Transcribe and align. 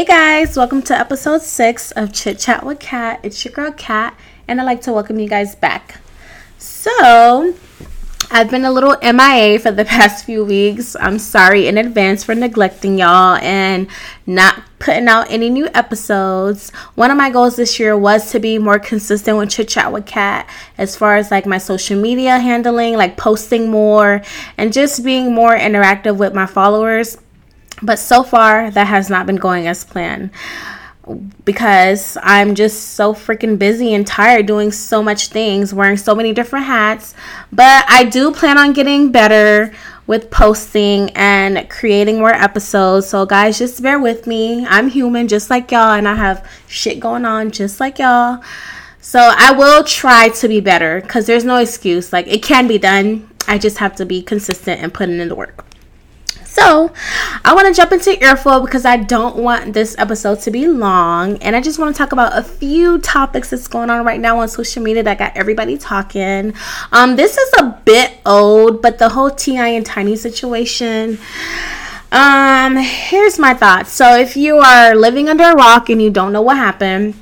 Hey 0.00 0.06
guys, 0.06 0.56
welcome 0.56 0.80
to 0.84 0.98
episode 0.98 1.42
six 1.42 1.90
of 1.90 2.10
Chit 2.10 2.38
Chat 2.38 2.64
with 2.64 2.78
Kat. 2.78 3.20
It's 3.22 3.44
your 3.44 3.52
girl 3.52 3.70
Kat, 3.70 4.18
and 4.48 4.58
I'd 4.58 4.64
like 4.64 4.80
to 4.84 4.94
welcome 4.94 5.18
you 5.18 5.28
guys 5.28 5.54
back. 5.54 6.00
So, 6.56 7.54
I've 8.30 8.50
been 8.50 8.64
a 8.64 8.72
little 8.72 8.96
MIA 9.02 9.58
for 9.58 9.70
the 9.70 9.84
past 9.96 10.24
few 10.24 10.42
weeks. 10.42 10.96
I'm 10.98 11.18
sorry 11.18 11.66
in 11.66 11.76
advance 11.76 12.24
for 12.24 12.34
neglecting 12.34 12.98
y'all 12.98 13.36
and 13.42 13.88
not 14.26 14.62
putting 14.78 15.06
out 15.06 15.30
any 15.30 15.50
new 15.50 15.68
episodes. 15.74 16.70
One 16.94 17.10
of 17.10 17.18
my 17.18 17.28
goals 17.28 17.56
this 17.56 17.78
year 17.78 17.94
was 17.94 18.30
to 18.30 18.40
be 18.40 18.56
more 18.56 18.78
consistent 18.78 19.36
with 19.36 19.50
Chit 19.50 19.68
Chat 19.68 19.92
with 19.92 20.06
Kat 20.06 20.48
as 20.78 20.96
far 20.96 21.18
as 21.18 21.30
like 21.30 21.44
my 21.44 21.58
social 21.58 22.00
media 22.00 22.38
handling, 22.38 22.96
like 22.96 23.18
posting 23.18 23.70
more 23.70 24.22
and 24.56 24.72
just 24.72 25.04
being 25.04 25.34
more 25.34 25.54
interactive 25.58 26.16
with 26.16 26.32
my 26.32 26.46
followers. 26.46 27.18
But 27.82 27.98
so 27.98 28.22
far, 28.22 28.70
that 28.70 28.86
has 28.86 29.08
not 29.08 29.26
been 29.26 29.36
going 29.36 29.66
as 29.66 29.84
planned 29.84 30.30
because 31.44 32.16
I'm 32.22 32.54
just 32.54 32.90
so 32.90 33.14
freaking 33.14 33.58
busy 33.58 33.94
and 33.94 34.06
tired 34.06 34.46
doing 34.46 34.70
so 34.70 35.02
much 35.02 35.28
things, 35.28 35.74
wearing 35.74 35.96
so 35.96 36.14
many 36.14 36.32
different 36.32 36.66
hats. 36.66 37.14
But 37.52 37.84
I 37.88 38.04
do 38.04 38.32
plan 38.32 38.58
on 38.58 38.72
getting 38.72 39.10
better 39.10 39.72
with 40.06 40.30
posting 40.30 41.10
and 41.10 41.68
creating 41.70 42.18
more 42.18 42.34
episodes. 42.34 43.08
So, 43.08 43.26
guys, 43.26 43.58
just 43.58 43.82
bear 43.82 43.98
with 43.98 44.26
me. 44.26 44.66
I'm 44.66 44.88
human 44.88 45.28
just 45.28 45.50
like 45.50 45.70
y'all, 45.70 45.92
and 45.92 46.08
I 46.08 46.14
have 46.14 46.48
shit 46.66 47.00
going 47.00 47.24
on 47.24 47.50
just 47.50 47.80
like 47.80 47.98
y'all. 47.98 48.42
So, 49.00 49.20
I 49.20 49.52
will 49.52 49.84
try 49.84 50.28
to 50.28 50.48
be 50.48 50.60
better 50.60 51.00
because 51.00 51.26
there's 51.26 51.44
no 51.44 51.56
excuse. 51.56 52.12
Like, 52.12 52.26
it 52.26 52.42
can 52.42 52.66
be 52.66 52.78
done. 52.78 53.30
I 53.48 53.58
just 53.58 53.78
have 53.78 53.96
to 53.96 54.04
be 54.04 54.22
consistent 54.22 54.80
and 54.80 54.92
putting 54.92 55.20
in 55.20 55.28
the 55.28 55.34
work. 55.34 55.64
So, 56.50 56.92
I 57.44 57.54
want 57.54 57.68
to 57.68 57.72
jump 57.72 57.92
into 57.92 58.20
earful 58.20 58.60
because 58.60 58.84
I 58.84 58.96
don't 58.96 59.36
want 59.36 59.72
this 59.72 59.94
episode 59.98 60.40
to 60.40 60.50
be 60.50 60.66
long, 60.66 61.38
and 61.38 61.54
I 61.54 61.60
just 61.60 61.78
want 61.78 61.94
to 61.94 61.98
talk 61.98 62.10
about 62.10 62.36
a 62.36 62.42
few 62.42 62.98
topics 62.98 63.50
that's 63.50 63.68
going 63.68 63.88
on 63.88 64.04
right 64.04 64.18
now 64.18 64.40
on 64.40 64.48
social 64.48 64.82
media 64.82 65.04
that 65.04 65.16
got 65.16 65.36
everybody 65.36 65.78
talking. 65.78 66.52
Um, 66.90 67.14
this 67.14 67.38
is 67.38 67.52
a 67.60 67.80
bit 67.84 68.18
old, 68.26 68.82
but 68.82 68.98
the 68.98 69.10
whole 69.10 69.30
T.I. 69.30 69.68
and 69.68 69.86
Tiny 69.86 70.16
situation. 70.16 71.20
Um, 72.10 72.76
here's 72.78 73.38
my 73.38 73.54
thoughts. 73.54 73.92
So, 73.92 74.18
if 74.18 74.36
you 74.36 74.58
are 74.58 74.96
living 74.96 75.28
under 75.28 75.44
a 75.44 75.54
rock 75.54 75.88
and 75.88 76.02
you 76.02 76.10
don't 76.10 76.32
know 76.32 76.42
what 76.42 76.56
happened, 76.56 77.14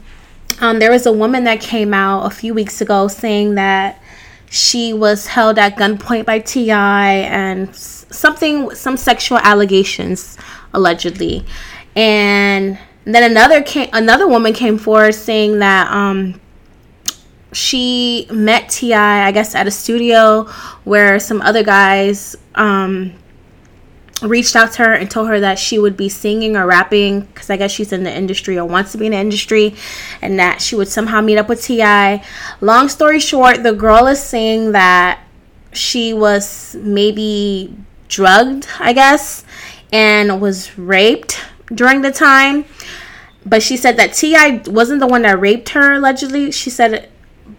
um, 0.63 0.79
there 0.79 0.91
was 0.91 1.05
a 1.05 1.13
woman 1.13 1.45
that 1.45 1.61
came 1.61 1.93
out 1.93 2.25
a 2.25 2.31
few 2.31 2.55
weeks 2.55 2.81
ago 2.81 3.09
saying 3.09 3.57
that 3.57 4.01
she 4.49 4.95
was 4.95 5.27
held 5.27 5.59
at 5.59 5.77
gunpoint 5.77 6.25
by 6.25 6.39
T.I. 6.39 7.11
and 7.13 7.77
something 8.11 8.75
some 8.75 8.97
sexual 8.97 9.39
allegations 9.39 10.39
allegedly 10.73 11.45
and 11.97 12.79
then 13.05 13.31
another 13.31 13.63
came 13.63 13.89
another 13.93 14.27
woman 14.29 14.53
came 14.53 14.79
forward 14.79 15.13
saying 15.13 15.59
that 15.59 15.91
um 15.93 16.41
she 17.53 18.27
met 18.31 18.69
T.I. 18.69 19.27
I 19.27 19.33
guess 19.33 19.55
at 19.55 19.67
a 19.67 19.71
studio 19.71 20.45
where 20.85 21.19
some 21.19 21.41
other 21.41 21.63
guys 21.63 22.37
um 22.55 23.15
reached 24.23 24.57
out 24.57 24.73
to 24.73 24.83
her 24.83 24.93
and 24.95 25.11
told 25.11 25.29
her 25.29 25.41
that 25.41 25.59
she 25.59 25.79
would 25.79 25.97
be 25.97 26.09
singing 26.09 26.57
or 26.57 26.67
rapping 26.67 27.21
because 27.21 27.51
I 27.51 27.57
guess 27.57 27.71
she's 27.71 27.93
in 27.93 28.03
the 28.03 28.15
industry 28.15 28.59
or 28.59 28.65
wants 28.65 28.93
to 28.93 28.99
be 28.99 29.07
in 29.07 29.13
the 29.13 29.19
industry 29.19 29.75
and 30.21 30.39
that 30.39 30.61
she 30.61 30.75
would 30.75 30.89
somehow 30.89 31.21
meet 31.21 31.39
up 31.39 31.49
with 31.49 31.63
Ti. 31.63 32.23
Long 32.61 32.89
story 32.89 33.21
short, 33.21 33.63
the 33.63 33.73
girl 33.73 34.07
is 34.07 34.23
saying 34.23 34.73
that 34.73 35.21
she 35.73 36.13
was 36.13 36.75
maybe 36.81 37.77
drugged, 38.09 38.67
I 38.81 38.93
guess, 38.93 39.45
and 39.93 40.41
was 40.41 40.77
raped 40.79 41.41
during 41.73 42.03
the 42.03 42.11
time. 42.11 42.65
But 43.47 43.63
she 43.63 43.77
said 43.77 43.97
that 43.97 44.15
T.I. 44.15 44.63
wasn't 44.67 45.01
the 45.01 45.07
one 45.07 45.23
that 45.23 45.41
raped 45.41 45.71
her 45.71 45.95
allegedly. 45.95 46.51
She 46.51 46.71
said, 46.71 47.09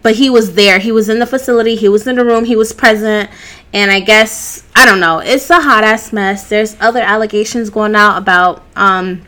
but 0.02 0.16
he 0.16 0.30
was 0.30 0.54
there. 0.54 0.78
He 0.78 0.92
was 0.92 1.08
in 1.08 1.18
the 1.18 1.26
facility. 1.26 1.76
He 1.76 1.88
was 1.88 2.06
in 2.06 2.16
the 2.16 2.24
room. 2.24 2.44
He 2.44 2.56
was 2.56 2.72
present. 2.72 3.30
And 3.72 3.90
I 3.90 4.00
guess 4.00 4.64
I 4.74 4.86
don't 4.86 5.00
know. 5.00 5.18
It's 5.18 5.50
a 5.50 5.60
hot 5.60 5.84
ass 5.84 6.12
mess. 6.12 6.48
There's 6.48 6.76
other 6.80 7.00
allegations 7.00 7.70
going 7.70 7.94
out 7.94 8.16
about 8.16 8.62
um, 8.76 9.26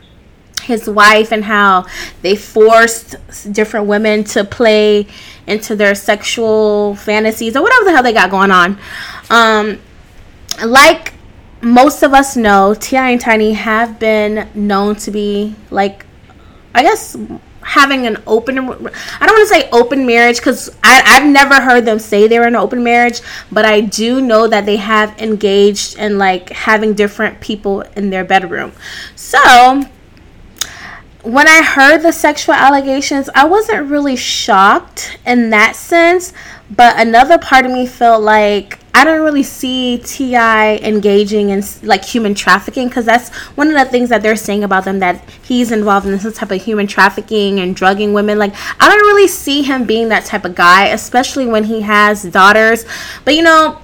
his 0.63 0.89
wife 0.89 1.33
and 1.33 1.45
how 1.45 1.87
they 2.23 2.37
forced 2.37 3.17
different 3.53 3.87
women 3.87 4.25
to 4.25 4.45
play 4.45 5.07
into 5.47 5.77
their 5.77 5.95
sexual 5.95 6.95
fantasies 6.97 7.57
or 7.57 7.63
whatever 7.63 7.85
the 7.85 7.93
hell 7.93 8.03
they 8.03 8.13
got 8.13 8.31
going 8.31 8.51
on. 8.51 8.79
Um, 9.31 9.81
like 10.65 11.12
most 11.63 12.03
of 12.03 12.13
us 12.13 12.37
know, 12.37 12.75
T.I. 12.75 13.11
and 13.11 13.21
Tiny 13.21 13.53
have 13.53 13.99
been 13.99 14.49
known 14.55 14.97
to 14.97 15.11
be 15.11 15.55
like, 15.71 16.05
I 16.75 16.83
guess, 16.83 17.17
having 17.61 18.07
an 18.07 18.21
open. 18.27 18.59
I 18.59 18.65
don't 18.65 18.83
want 18.83 18.93
to 19.21 19.47
say 19.47 19.71
open 19.71 20.05
marriage 20.05 20.39
because 20.39 20.77
I've 20.83 21.27
never 21.27 21.61
heard 21.61 21.85
them 21.85 21.99
say 21.99 22.27
they're 22.27 22.43
in 22.43 22.55
an 22.55 22.57
open 22.57 22.83
marriage, 22.83 23.21
but 23.51 23.65
I 23.65 23.81
do 23.81 24.21
know 24.21 24.49
that 24.49 24.67
they 24.67 24.77
have 24.77 25.17
engaged 25.21 25.97
in 25.97 26.19
like 26.19 26.51
having 26.51 26.95
different 26.95 27.41
people 27.41 27.83
in 27.97 28.11
their 28.11 28.25
bedroom. 28.25 28.73
So 29.15 29.85
when 31.23 31.47
I 31.47 31.63
heard 31.63 31.99
the 31.99 32.13
sexual 32.13 32.57
allegations, 32.57 33.31
I 33.35 33.45
wasn't 33.45 33.89
really 33.89 34.17
shocked 34.17 35.19
in 35.25 35.51
that 35.51 35.77
sense, 35.77 36.33
but 36.69 36.99
another 36.99 37.39
part 37.39 37.65
of 37.65 37.71
me 37.71 37.87
felt 37.87 38.23
like 38.23 38.81
I 38.95 39.05
don't 39.05 39.23
really 39.23 39.43
see 39.43 39.99
T.I. 39.99 40.77
engaging 40.77 41.49
in 41.49 41.63
like 41.83 42.05
human 42.05 42.35
trafficking 42.35 42.89
because 42.89 43.07
that's 43.07 43.31
one 43.57 43.69
of 43.69 43.75
the 43.75 43.87
things 43.87 44.11
that 44.11 44.23
they're 44.23 44.37
saying 44.37 44.65
about 44.65 44.85
them 44.85 44.99
that 44.99 45.29
he's 45.43 45.73
involved 45.73 46.07
in 46.07 46.13
this 46.19 46.37
type 46.37 46.51
of 46.51 46.63
human 46.63 46.87
trafficking 46.87 47.59
and 47.61 47.75
drugging 47.75 48.13
women. 48.13 48.39
Like 48.39 48.55
I 48.79 48.89
don't 48.89 49.07
really 49.07 49.29
see 49.29 49.63
him 49.63 49.85
being 49.85 50.11
that 50.11 50.27
type 50.27 50.45
of 50.45 50.55
guy, 50.55 50.89
especially 50.89 51.47
when 51.47 51.65
he 51.65 51.81
has 51.81 52.23
daughters. 52.25 52.85
But 53.25 53.35
you 53.35 53.43
know, 53.43 53.81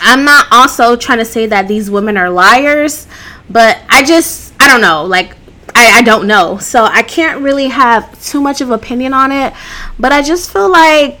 I'm 0.00 0.24
not 0.24 0.46
also 0.50 0.96
trying 0.96 1.18
to 1.18 1.24
say 1.24 1.46
that 1.46 1.66
these 1.66 1.90
women 1.90 2.18
are 2.18 2.28
liars, 2.28 3.06
but 3.48 3.80
I 3.88 4.02
just 4.04 4.52
I 4.60 4.68
don't 4.68 4.80
know 4.80 5.04
like. 5.04 5.36
I, 5.76 5.98
I 5.98 6.02
don't 6.02 6.28
know. 6.28 6.58
So 6.58 6.84
I 6.84 7.02
can't 7.02 7.40
really 7.40 7.66
have 7.66 8.22
too 8.22 8.40
much 8.40 8.60
of 8.60 8.70
opinion 8.70 9.12
on 9.12 9.32
it. 9.32 9.52
But 9.98 10.12
I 10.12 10.22
just 10.22 10.52
feel 10.52 10.70
like 10.70 11.18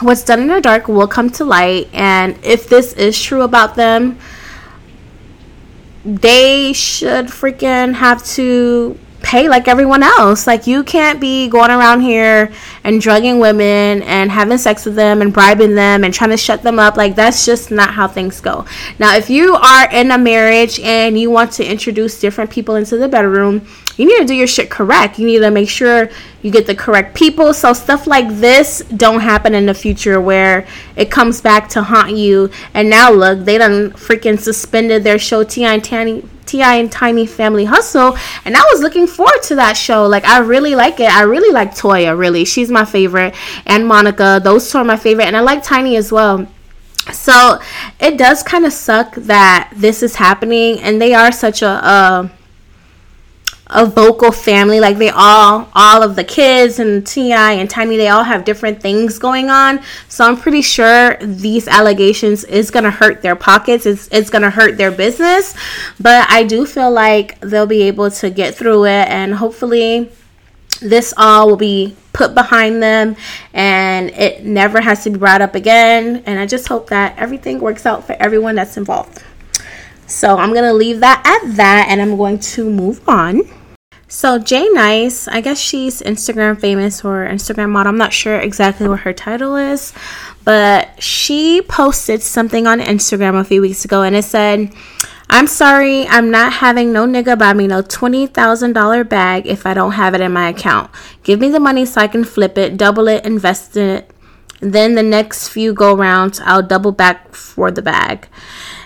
what's 0.00 0.24
done 0.24 0.40
in 0.40 0.48
the 0.48 0.60
dark 0.60 0.88
will 0.88 1.08
come 1.08 1.30
to 1.30 1.44
light 1.44 1.88
and 1.92 2.38
if 2.42 2.68
this 2.68 2.92
is 2.94 3.20
true 3.20 3.42
about 3.42 3.76
them 3.76 4.18
they 6.04 6.72
should 6.72 7.26
freaking 7.26 7.94
have 7.94 8.24
to 8.24 8.98
pay 9.24 9.48
like 9.48 9.66
everyone 9.66 10.02
else. 10.02 10.46
Like 10.46 10.66
you 10.66 10.84
can't 10.84 11.18
be 11.20 11.48
going 11.48 11.70
around 11.70 12.02
here 12.02 12.52
and 12.84 13.00
drugging 13.00 13.40
women 13.40 14.02
and 14.02 14.30
having 14.30 14.58
sex 14.58 14.84
with 14.84 14.94
them 14.94 15.22
and 15.22 15.32
bribing 15.32 15.74
them 15.74 16.04
and 16.04 16.12
trying 16.12 16.30
to 16.30 16.36
shut 16.36 16.62
them 16.62 16.78
up. 16.78 16.96
Like 16.96 17.16
that's 17.16 17.44
just 17.44 17.70
not 17.70 17.94
how 17.94 18.06
things 18.06 18.40
go. 18.40 18.66
Now 18.98 19.16
if 19.16 19.30
you 19.30 19.54
are 19.54 19.90
in 19.90 20.10
a 20.10 20.18
marriage 20.18 20.78
and 20.80 21.18
you 21.18 21.30
want 21.30 21.52
to 21.52 21.64
introduce 21.68 22.20
different 22.20 22.50
people 22.50 22.76
into 22.76 22.98
the 22.98 23.08
bedroom 23.08 23.66
you 23.96 24.06
need 24.06 24.18
to 24.18 24.24
do 24.24 24.34
your 24.34 24.46
shit 24.46 24.70
correct. 24.70 25.18
You 25.18 25.26
need 25.26 25.40
to 25.40 25.50
make 25.50 25.68
sure 25.68 26.10
you 26.42 26.50
get 26.50 26.66
the 26.66 26.74
correct 26.74 27.14
people 27.14 27.54
so 27.54 27.72
stuff 27.72 28.06
like 28.06 28.28
this 28.28 28.80
don't 28.96 29.20
happen 29.20 29.54
in 29.54 29.66
the 29.66 29.74
future 29.74 30.20
where 30.20 30.66
it 30.96 31.10
comes 31.10 31.40
back 31.40 31.68
to 31.70 31.82
haunt 31.82 32.16
you. 32.16 32.50
And 32.74 32.90
now 32.90 33.10
look, 33.10 33.44
they 33.44 33.58
done 33.58 33.92
freaking 33.92 34.38
suspended 34.38 35.04
their 35.04 35.18
show 35.18 35.44
T.I. 35.44 35.72
and 35.72 35.84
Tiny 35.84 36.22
T.I. 36.46 36.74
and 36.76 36.92
Tiny 36.92 37.26
Family 37.26 37.64
Hustle, 37.64 38.16
and 38.44 38.56
I 38.56 38.62
was 38.70 38.80
looking 38.82 39.06
forward 39.06 39.42
to 39.44 39.54
that 39.56 39.76
show. 39.76 40.06
Like 40.06 40.24
I 40.24 40.40
really 40.40 40.74
like 40.74 41.00
it. 41.00 41.10
I 41.10 41.22
really 41.22 41.52
like 41.52 41.74
Toya. 41.74 42.16
Really, 42.16 42.44
she's 42.44 42.70
my 42.70 42.84
favorite, 42.84 43.34
and 43.66 43.86
Monica. 43.86 44.40
Those 44.44 44.70
two 44.70 44.78
are 44.78 44.84
my 44.84 44.96
favorite, 44.96 45.24
and 45.24 45.36
I 45.36 45.40
like 45.40 45.62
Tiny 45.62 45.96
as 45.96 46.12
well. 46.12 46.46
So 47.12 47.60
it 47.98 48.18
does 48.18 48.42
kind 48.42 48.64
of 48.66 48.72
suck 48.72 49.14
that 49.14 49.72
this 49.74 50.02
is 50.02 50.16
happening, 50.16 50.80
and 50.80 51.00
they 51.00 51.14
are 51.14 51.32
such 51.32 51.62
a. 51.62 51.66
a 51.66 52.30
a 53.74 53.84
vocal 53.84 54.32
family. 54.32 54.80
Like 54.80 54.96
they 54.96 55.10
all, 55.10 55.68
all 55.74 56.02
of 56.02 56.16
the 56.16 56.24
kids 56.24 56.78
and 56.78 57.06
T.I. 57.06 57.52
and 57.52 57.68
Tiny, 57.68 57.96
they 57.96 58.08
all 58.08 58.22
have 58.22 58.44
different 58.44 58.80
things 58.80 59.18
going 59.18 59.50
on. 59.50 59.80
So 60.08 60.24
I'm 60.24 60.36
pretty 60.36 60.62
sure 60.62 61.16
these 61.20 61.68
allegations 61.68 62.44
is 62.44 62.70
gonna 62.70 62.90
hurt 62.90 63.20
their 63.20 63.36
pockets. 63.36 63.84
It's 63.84 64.08
it's 64.12 64.30
gonna 64.30 64.50
hurt 64.50 64.78
their 64.78 64.90
business. 64.90 65.54
But 66.00 66.30
I 66.30 66.44
do 66.44 66.64
feel 66.64 66.90
like 66.90 67.38
they'll 67.40 67.66
be 67.66 67.82
able 67.82 68.10
to 68.12 68.30
get 68.30 68.54
through 68.54 68.86
it, 68.86 69.08
and 69.08 69.34
hopefully, 69.34 70.10
this 70.80 71.12
all 71.16 71.48
will 71.48 71.56
be 71.56 71.96
put 72.12 72.34
behind 72.34 72.82
them 72.82 73.16
and 73.52 74.10
it 74.10 74.44
never 74.44 74.80
has 74.80 75.02
to 75.04 75.10
be 75.10 75.18
brought 75.18 75.42
up 75.42 75.54
again. 75.54 76.22
And 76.26 76.38
I 76.38 76.46
just 76.46 76.68
hope 76.68 76.88
that 76.88 77.18
everything 77.18 77.58
works 77.58 77.86
out 77.86 78.06
for 78.06 78.14
everyone 78.20 78.54
that's 78.54 78.76
involved. 78.76 79.22
So 80.06 80.36
I'm 80.36 80.50
going 80.50 80.64
to 80.64 80.72
leave 80.72 81.00
that 81.00 81.22
at 81.26 81.56
that 81.56 81.86
and 81.88 82.00
I'm 82.00 82.16
going 82.16 82.38
to 82.38 82.68
move 82.70 83.06
on. 83.08 83.42
So 84.14 84.38
Jay 84.38 84.68
Nice, 84.68 85.26
I 85.26 85.40
guess 85.40 85.58
she's 85.58 86.00
Instagram 86.00 86.60
famous 86.60 87.04
or 87.04 87.26
Instagram 87.26 87.70
model. 87.70 87.90
I'm 87.90 87.98
not 87.98 88.12
sure 88.12 88.38
exactly 88.38 88.86
what 88.86 89.00
her 89.00 89.12
title 89.12 89.56
is, 89.56 89.92
but 90.44 91.02
she 91.02 91.62
posted 91.62 92.22
something 92.22 92.64
on 92.68 92.78
Instagram 92.78 93.40
a 93.40 93.42
few 93.42 93.60
weeks 93.60 93.84
ago 93.84 94.04
and 94.04 94.14
it 94.14 94.22
said, 94.22 94.72
I'm 95.28 95.48
sorry, 95.48 96.06
I'm 96.06 96.30
not 96.30 96.52
having 96.52 96.92
no 96.92 97.06
nigga 97.08 97.36
buy 97.36 97.54
me 97.54 97.66
no 97.66 97.82
$20,000 97.82 99.08
bag 99.08 99.48
if 99.48 99.66
I 99.66 99.74
don't 99.74 99.92
have 99.92 100.14
it 100.14 100.20
in 100.20 100.32
my 100.32 100.48
account. 100.48 100.92
Give 101.24 101.40
me 101.40 101.48
the 101.48 101.58
money 101.58 101.84
so 101.84 102.00
I 102.00 102.06
can 102.06 102.22
flip 102.22 102.56
it, 102.56 102.76
double 102.76 103.08
it, 103.08 103.26
invest 103.26 103.76
in 103.76 103.96
it. 103.96 104.13
Then 104.64 104.94
the 104.94 105.02
next 105.02 105.48
few 105.48 105.74
go 105.74 105.94
rounds, 105.94 106.40
I'll 106.40 106.62
double 106.62 106.92
back 106.92 107.34
for 107.34 107.70
the 107.70 107.82
bag. 107.82 108.28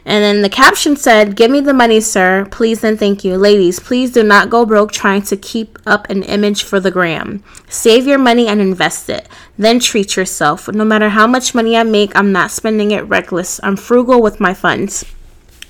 And 0.04 0.24
then 0.24 0.42
the 0.42 0.48
caption 0.48 0.96
said, 0.96 1.36
Give 1.36 1.50
me 1.50 1.60
the 1.60 1.74
money, 1.74 2.00
sir. 2.00 2.46
Please 2.50 2.82
and 2.82 2.98
thank 2.98 3.24
you. 3.24 3.36
Ladies, 3.36 3.78
please 3.78 4.10
do 4.10 4.22
not 4.22 4.50
go 4.50 4.64
broke 4.64 4.90
trying 4.90 5.22
to 5.22 5.36
keep 5.36 5.78
up 5.86 6.08
an 6.10 6.22
image 6.22 6.64
for 6.64 6.80
the 6.80 6.90
gram. 6.90 7.44
Save 7.68 8.06
your 8.06 8.18
money 8.18 8.48
and 8.48 8.60
invest 8.60 9.08
it. 9.08 9.28
Then 9.56 9.78
treat 9.78 10.16
yourself. 10.16 10.66
No 10.66 10.84
matter 10.84 11.10
how 11.10 11.26
much 11.26 11.54
money 11.54 11.76
I 11.76 11.82
make, 11.82 12.16
I'm 12.16 12.32
not 12.32 12.50
spending 12.50 12.90
it 12.90 13.06
reckless. 13.06 13.60
I'm 13.62 13.76
frugal 13.76 14.22
with 14.22 14.40
my 14.40 14.54
funds. 14.54 15.04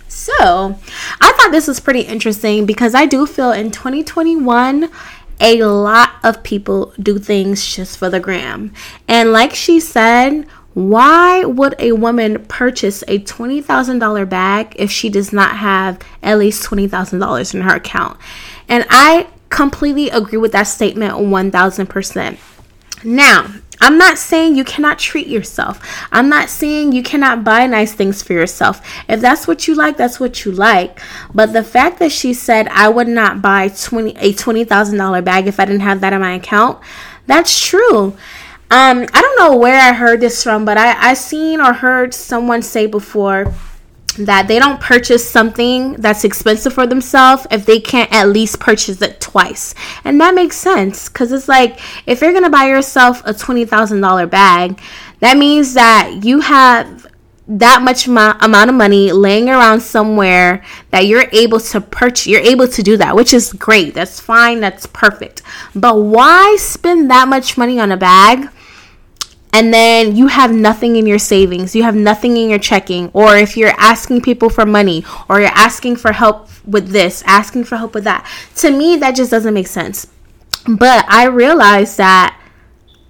So, 0.07 0.79
I 1.21 1.33
thought 1.33 1.51
this 1.53 1.69
was 1.69 1.81
pretty 1.81 2.01
interesting 2.03 2.65
because 2.65 2.95
I 2.95 3.07
do 3.07 3.27
feel 3.27 3.53
in 3.53 3.71
2021, 3.71 4.91
a 5.41 5.63
lot 5.63 6.11
of 6.23 6.43
people 6.43 6.93
do 7.01 7.19
things 7.19 7.67
just 7.67 7.99
for 7.99 8.11
the 8.11 8.21
gram. 8.21 8.73
And 9.07 9.33
like 9.33 9.55
she 9.55 9.81
said, 9.81 10.47
why 10.75 11.45
would 11.45 11.75
a 11.79 11.93
woman 11.93 12.45
purchase 12.47 13.03
a 13.09 13.19
$20,000 13.19 14.29
bag 14.29 14.75
if 14.77 14.91
she 14.91 15.09
does 15.09 15.33
not 15.33 15.57
have 15.57 16.01
at 16.23 16.39
least 16.39 16.69
$20,000 16.69 17.55
in 17.55 17.61
her 17.63 17.77
account? 17.77 18.19
And 18.69 18.87
I 18.91 19.29
completely 19.49 20.11
agree 20.11 20.39
with 20.39 20.53
that 20.53 20.65
statement 20.65 21.15
1000%. 21.15 22.39
Now, 23.05 23.47
I'm 23.81 23.99
not 23.99 24.19
saying 24.19 24.57
you 24.57 24.65
cannot 24.65 24.99
treat 24.99 25.27
yourself. 25.29 25.81
I'm 26.11 26.29
not 26.29 26.49
saying 26.49 26.93
you 26.93 27.03
cannot 27.03 27.45
buy 27.45 27.67
nice 27.67 27.93
things 27.93 28.23
for 28.23 28.33
yourself. 28.33 28.81
If 29.09 29.21
that's 29.21 29.47
what 29.47 29.69
you 29.69 29.75
like, 29.75 29.97
that's 29.97 30.19
what 30.19 30.45
you 30.45 30.53
like. 30.53 31.01
But 31.35 31.53
the 31.53 31.63
fact 31.63 31.99
that 32.01 32.13
she 32.13 32.35
said 32.35 32.69
I 32.69 32.89
would 32.89 33.09
not 33.09 33.41
buy 33.41 33.69
20 33.69 34.11
a 34.17 34.33
$20,000 34.33 35.25
bag 35.25 35.47
if 35.47 35.61
I 35.61 35.65
didn't 35.65 35.81
have 35.81 36.01
that 36.01 36.13
in 36.13 36.21
my 36.21 36.35
account, 36.35 36.81
that's 37.27 37.59
true. 37.65 38.17
Um, 38.71 39.07
I 39.15 39.23
don't 39.23 39.39
know 39.39 39.57
where 39.57 39.81
I 39.81 39.95
heard 39.95 40.21
this 40.21 40.43
from, 40.43 40.67
but 40.67 40.77
I 40.77 41.11
I 41.11 41.15
seen 41.15 41.61
or 41.61 41.73
heard 41.73 42.13
someone 42.13 42.61
say 42.61 42.87
before 42.87 43.55
that 44.19 44.49
they 44.49 44.59
don't 44.59 44.81
purchase 44.81 45.29
something 45.29 45.95
that's 45.95 46.25
expensive 46.25 46.73
for 46.73 46.87
themselves 46.87 47.47
if 47.51 47.65
they 47.67 47.81
can't 47.81 48.13
at 48.13 48.29
least 48.29 48.61
purchase 48.61 49.01
it 49.03 49.21
twice. 49.21 49.75
And 50.05 50.21
that 50.21 50.35
makes 50.35 50.57
sense 50.57 51.09
cuz 51.09 51.33
it's 51.33 51.49
like 51.49 51.81
if 52.07 52.21
you're 52.21 52.33
going 52.33 52.45
to 52.45 52.51
buy 52.51 52.69
yourself 52.69 53.23
a 53.25 53.33
$20,000 53.33 54.31
bag, 54.31 54.81
that 55.21 55.37
means 55.37 55.75
that 55.75 56.21
you 56.23 56.41
have 56.41 57.07
that 57.49 57.81
much 57.81 58.07
mo- 58.07 58.37
amount 58.41 58.69
of 58.69 58.77
money 58.77 59.11
laying 59.11 59.49
around 59.49 59.81
somewhere 59.81 60.63
that 60.91 61.07
you're 61.07 61.27
able 61.33 61.59
to 61.59 61.81
purchase 61.81 62.27
you're 62.27 62.43
able 62.43 62.69
to 62.69 62.83
do 62.83 62.97
that 62.99 63.17
which 63.17 63.33
is 63.33 63.53
great. 63.55 63.95
That's 63.95 64.21
fine. 64.21 64.61
That's 64.61 64.87
perfect. 64.87 65.41
But 65.75 65.97
why 65.97 66.57
spend 66.59 67.11
that 67.11 67.27
much 67.27 67.57
money 67.57 67.81
on 67.81 67.91
a 67.91 67.97
bag 67.97 68.51
and 69.53 69.73
then 69.73 70.17
you 70.17 70.27
have 70.27 70.53
nothing 70.53 70.97
in 70.97 71.07
your 71.07 71.19
savings, 71.19 71.75
you 71.75 71.83
have 71.83 71.95
nothing 71.95 72.37
in 72.37 72.51
your 72.51 72.59
checking, 72.59 73.11
or 73.13 73.37
if 73.37 73.57
you're 73.57 73.75
asking 73.79 74.21
people 74.21 74.51
for 74.51 74.67
money, 74.67 75.05
or 75.29 75.41
you're 75.41 75.51
asking 75.51 75.97
for 75.97 76.13
help 76.13 76.49
with 76.65 76.89
this, 76.91 77.23
asking 77.27 77.65
for 77.65 77.77
help 77.77 77.95
with 77.95 78.05
that, 78.05 78.29
to 78.57 78.71
me, 78.71 78.97
that 78.97 79.17
just 79.17 79.31
doesn't 79.31 79.55
make 79.55 79.67
sense. 79.67 80.07
But 80.67 81.07
I 81.09 81.25
realize 81.27 81.97
that 81.97 82.39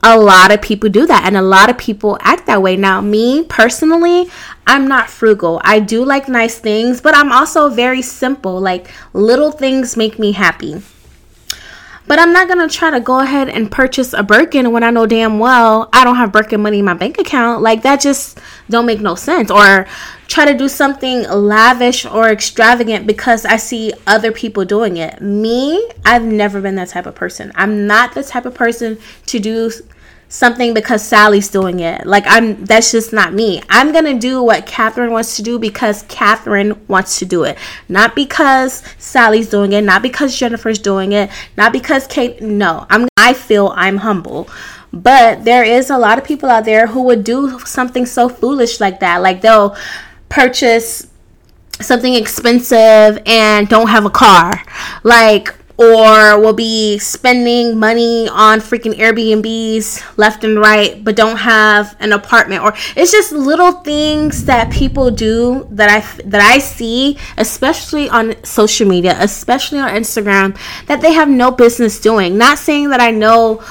a 0.02 0.16
lot 0.16 0.52
of 0.52 0.62
people 0.62 0.88
do 0.88 1.06
that, 1.06 1.24
and 1.24 1.36
a 1.36 1.42
lot 1.42 1.70
of 1.70 1.76
people 1.76 2.18
act 2.20 2.46
that 2.46 2.62
way. 2.62 2.76
Now, 2.76 3.00
me 3.00 3.42
personally, 3.42 4.30
I'm 4.66 4.86
not 4.86 5.10
frugal. 5.10 5.60
I 5.64 5.80
do 5.80 6.04
like 6.04 6.28
nice 6.28 6.58
things, 6.58 7.00
but 7.00 7.16
I'm 7.16 7.32
also 7.32 7.68
very 7.68 8.02
simple. 8.02 8.60
Like, 8.60 8.90
little 9.12 9.50
things 9.50 9.96
make 9.96 10.18
me 10.18 10.32
happy. 10.32 10.82
But 12.08 12.18
I'm 12.18 12.32
not 12.32 12.48
gonna 12.48 12.68
try 12.68 12.90
to 12.90 13.00
go 13.00 13.20
ahead 13.20 13.50
and 13.50 13.70
purchase 13.70 14.14
a 14.14 14.22
Birkin 14.22 14.72
when 14.72 14.82
I 14.82 14.90
know 14.90 15.04
damn 15.04 15.38
well 15.38 15.90
I 15.92 16.04
don't 16.04 16.16
have 16.16 16.32
Birkin 16.32 16.62
money 16.62 16.78
in 16.78 16.86
my 16.86 16.94
bank 16.94 17.18
account. 17.18 17.60
Like 17.60 17.82
that 17.82 18.00
just 18.00 18.40
don't 18.70 18.86
make 18.86 19.00
no 19.00 19.14
sense. 19.14 19.50
Or 19.50 19.86
try 20.26 20.46
to 20.46 20.56
do 20.56 20.68
something 20.68 21.28
lavish 21.28 22.06
or 22.06 22.30
extravagant 22.30 23.06
because 23.06 23.44
I 23.44 23.58
see 23.58 23.92
other 24.06 24.32
people 24.32 24.64
doing 24.64 24.96
it. 24.96 25.20
Me, 25.20 25.86
I've 26.06 26.24
never 26.24 26.62
been 26.62 26.76
that 26.76 26.88
type 26.88 27.04
of 27.04 27.14
person. 27.14 27.52
I'm 27.54 27.86
not 27.86 28.14
the 28.14 28.24
type 28.24 28.46
of 28.46 28.54
person 28.54 28.98
to 29.26 29.38
do 29.38 29.70
something 30.28 30.74
because 30.74 31.02
Sally's 31.02 31.48
doing 31.48 31.80
it. 31.80 32.06
Like 32.06 32.24
I'm 32.26 32.64
that's 32.64 32.92
just 32.92 33.12
not 33.12 33.32
me. 33.32 33.62
I'm 33.68 33.92
gonna 33.92 34.18
do 34.18 34.42
what 34.42 34.66
Catherine 34.66 35.10
wants 35.10 35.36
to 35.36 35.42
do 35.42 35.58
because 35.58 36.02
Catherine 36.08 36.86
wants 36.86 37.18
to 37.18 37.24
do 37.24 37.44
it. 37.44 37.58
Not 37.88 38.14
because 38.14 38.82
Sally's 38.98 39.48
doing 39.48 39.72
it, 39.72 39.82
not 39.82 40.02
because 40.02 40.36
Jennifer's 40.36 40.78
doing 40.78 41.12
it, 41.12 41.30
not 41.56 41.72
because 41.72 42.06
Kate 42.06 42.40
no. 42.40 42.86
I'm 42.90 43.08
I 43.16 43.32
feel 43.32 43.72
I'm 43.74 43.98
humble. 43.98 44.48
But 44.92 45.44
there 45.44 45.64
is 45.64 45.90
a 45.90 45.98
lot 45.98 46.18
of 46.18 46.24
people 46.24 46.48
out 46.48 46.64
there 46.64 46.86
who 46.86 47.02
would 47.02 47.22
do 47.22 47.58
something 47.60 48.06
so 48.06 48.28
foolish 48.28 48.80
like 48.80 49.00
that. 49.00 49.20
Like 49.20 49.42
they'll 49.42 49.76
purchase 50.28 51.06
something 51.80 52.14
expensive 52.14 53.22
and 53.26 53.68
don't 53.68 53.88
have 53.88 54.04
a 54.04 54.10
car. 54.10 54.62
Like 55.02 55.54
or 55.78 56.40
will 56.40 56.52
be 56.52 56.98
spending 56.98 57.78
money 57.78 58.28
on 58.28 58.58
freaking 58.58 58.94
Airbnbs 58.94 60.18
left 60.18 60.42
and 60.42 60.58
right, 60.58 61.04
but 61.04 61.14
don't 61.14 61.36
have 61.36 61.96
an 62.00 62.12
apartment. 62.12 62.64
Or 62.64 62.74
it's 62.96 63.12
just 63.12 63.30
little 63.30 63.70
things 63.70 64.44
that 64.46 64.72
people 64.72 65.12
do 65.12 65.68
that 65.70 65.88
I 65.88 66.22
that 66.24 66.40
I 66.40 66.58
see, 66.58 67.16
especially 67.36 68.08
on 68.08 68.34
social 68.44 68.88
media, 68.88 69.16
especially 69.20 69.78
on 69.78 69.90
Instagram, 69.90 70.58
that 70.86 71.00
they 71.00 71.12
have 71.12 71.28
no 71.28 71.52
business 71.52 72.00
doing. 72.00 72.36
Not 72.36 72.58
saying 72.58 72.90
that 72.90 73.00
I 73.00 73.12
know 73.12 73.62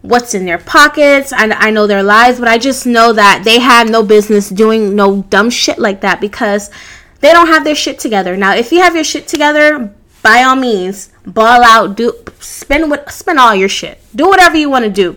what's 0.00 0.34
in 0.34 0.44
their 0.44 0.58
pockets 0.58 1.32
and 1.32 1.52
I 1.52 1.70
know 1.70 1.86
their 1.86 2.02
lives, 2.02 2.40
but 2.40 2.48
I 2.48 2.58
just 2.58 2.86
know 2.86 3.12
that 3.12 3.42
they 3.44 3.60
have 3.60 3.88
no 3.88 4.02
business 4.02 4.48
doing 4.48 4.96
no 4.96 5.22
dumb 5.30 5.48
shit 5.48 5.78
like 5.78 6.00
that 6.00 6.20
because 6.20 6.70
they 7.20 7.30
don't 7.32 7.46
have 7.46 7.62
their 7.62 7.76
shit 7.76 8.00
together. 8.00 8.36
Now, 8.36 8.56
if 8.56 8.72
you 8.72 8.80
have 8.80 8.96
your 8.96 9.04
shit 9.04 9.28
together, 9.28 9.94
by 10.22 10.42
all 10.42 10.56
means, 10.56 11.10
ball 11.26 11.62
out, 11.62 11.96
do 11.96 12.12
spend 12.38 12.90
what 12.90 13.10
spend 13.10 13.38
all 13.38 13.54
your 13.54 13.68
shit. 13.68 14.00
Do 14.14 14.28
whatever 14.28 14.56
you 14.56 14.70
want 14.70 14.84
to 14.84 14.90
do. 14.90 15.16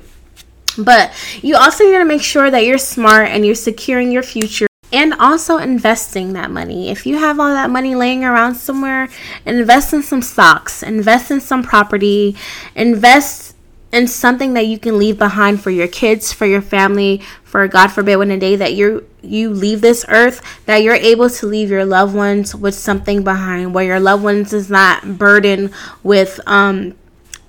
But 0.78 1.14
you 1.42 1.56
also 1.56 1.86
need 1.86 1.98
to 1.98 2.06
make 2.06 2.22
sure 2.22 2.52
that 2.52 2.66
you're 2.66 2.78
smart 2.78 3.30
and 3.30 3.46
you're 3.46 3.56
securing 3.56 4.12
your 4.12 4.24
future 4.24 4.68
and 4.92 5.14
also 5.16 5.58
investing 5.58 6.34
that 6.34 6.52
money. 6.52 6.90
If 6.90 7.06
you 7.06 7.18
have 7.18 7.40
all 7.40 7.50
that 7.50 7.70
money 7.70 7.96
laying 7.96 8.24
around 8.24 8.56
somewhere, 8.56 9.10
invest 9.46 9.94
in 9.94 10.04
some 10.04 10.22
stocks, 10.22 10.84
invest 10.84 11.32
in 11.32 11.42
some 11.42 11.64
property, 11.64 12.36
invest 12.76 13.45
and 13.96 14.10
something 14.10 14.54
that 14.54 14.68
you 14.68 14.78
can 14.78 15.00
leave 15.00 15.18
behind 15.18 15.62
for 15.62 15.72
your 15.72 15.88
kids, 15.88 16.34
for 16.34 16.46
your 16.46 16.62
family, 16.62 17.22
for 17.44 17.66
God 17.70 17.88
forbid 17.88 18.18
when 18.18 18.30
a 18.30 18.38
day 18.38 18.58
that 18.58 18.74
you 18.74 19.08
you 19.22 19.50
leave 19.50 19.80
this 19.80 20.06
earth 20.10 20.42
that 20.66 20.84
you're 20.84 20.94
able 20.94 21.30
to 21.30 21.48
leave 21.48 21.70
your 21.70 21.86
loved 21.86 22.14
ones 22.14 22.54
with 22.54 22.76
something 22.76 23.24
behind 23.24 23.74
where 23.74 23.86
your 23.86 24.00
loved 24.00 24.24
ones 24.24 24.52
is 24.52 24.70
not 24.70 25.18
burdened 25.18 25.72
with 26.04 26.40
um 26.46 26.94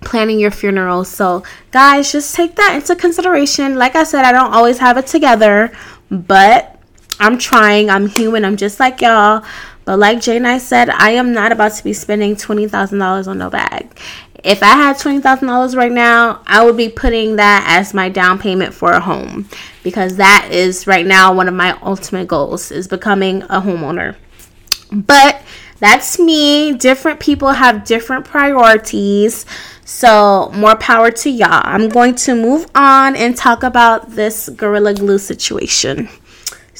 planning 0.03 0.39
your 0.39 0.53
funeral. 0.53 1.05
So, 1.05 1.43
guys, 1.73 2.13
just 2.13 2.37
take 2.37 2.55
that 2.55 2.77
into 2.77 2.95
consideration. 2.95 3.75
Like 3.75 3.97
I 3.97 4.05
said, 4.05 4.25
I 4.25 4.31
don't 4.31 4.55
always 4.55 4.79
have 4.79 4.97
it 4.99 5.09
together, 5.09 5.73
but 6.11 6.81
I'm 7.19 7.39
trying. 7.39 7.91
I'm 7.91 8.07
human. 8.07 8.45
I'm 8.45 8.57
just 8.57 8.79
like 8.79 9.01
y'all. 9.01 9.45
But 9.87 10.01
like 10.01 10.21
Jay 10.21 10.37
and 10.37 10.47
I 10.49 10.59
said, 10.59 10.91
I 10.91 11.11
am 11.11 11.33
not 11.33 11.53
about 11.53 11.73
to 11.75 11.85
be 11.85 11.93
spending 11.93 12.35
$20,000 12.35 13.29
on 13.29 13.39
no 13.39 13.51
bag 13.51 13.97
if 14.47 14.63
I 14.63 14.77
had 14.77 14.97
$20,000 14.97 15.77
right 15.77 15.91
now, 15.91 16.41
I 16.47 16.65
would 16.65 16.77
be 16.77 16.89
putting 16.89 17.35
that 17.37 17.65
as 17.67 17.93
my 17.93 18.09
down 18.09 18.39
payment 18.39 18.73
for 18.73 18.93
a 18.93 19.01
home 19.01 19.49
because 19.83 20.17
that 20.17 20.49
is 20.53 20.87
right 20.87 21.05
now 21.05 21.35
one 21.35 21.49
of 21.49 21.55
my 21.55 21.77
ultimate 21.83 22.29
goals 22.29 22.71
is 22.71 22.87
becoming 22.87 23.43
a 23.43 23.61
homeowner. 23.61 24.15
But 24.93 25.43
that's 25.81 26.21
me. 26.21 26.75
Different 26.75 27.19
people 27.19 27.51
have 27.51 27.85
different 27.85 28.25
priorities. 28.25 29.47
So, 29.85 30.53
more 30.55 30.77
power 30.77 31.11
to 31.11 31.31
y'all. 31.31 31.63
I'm 31.65 31.89
going 31.89 32.15
to 32.15 32.37
move 32.37 32.71
on 32.77 33.17
and 33.17 33.37
talk 33.37 33.65
about 33.65 34.13
this 34.13 34.49
Gorilla 34.49 34.95
Glue 34.95 35.19
situation. 35.19 36.09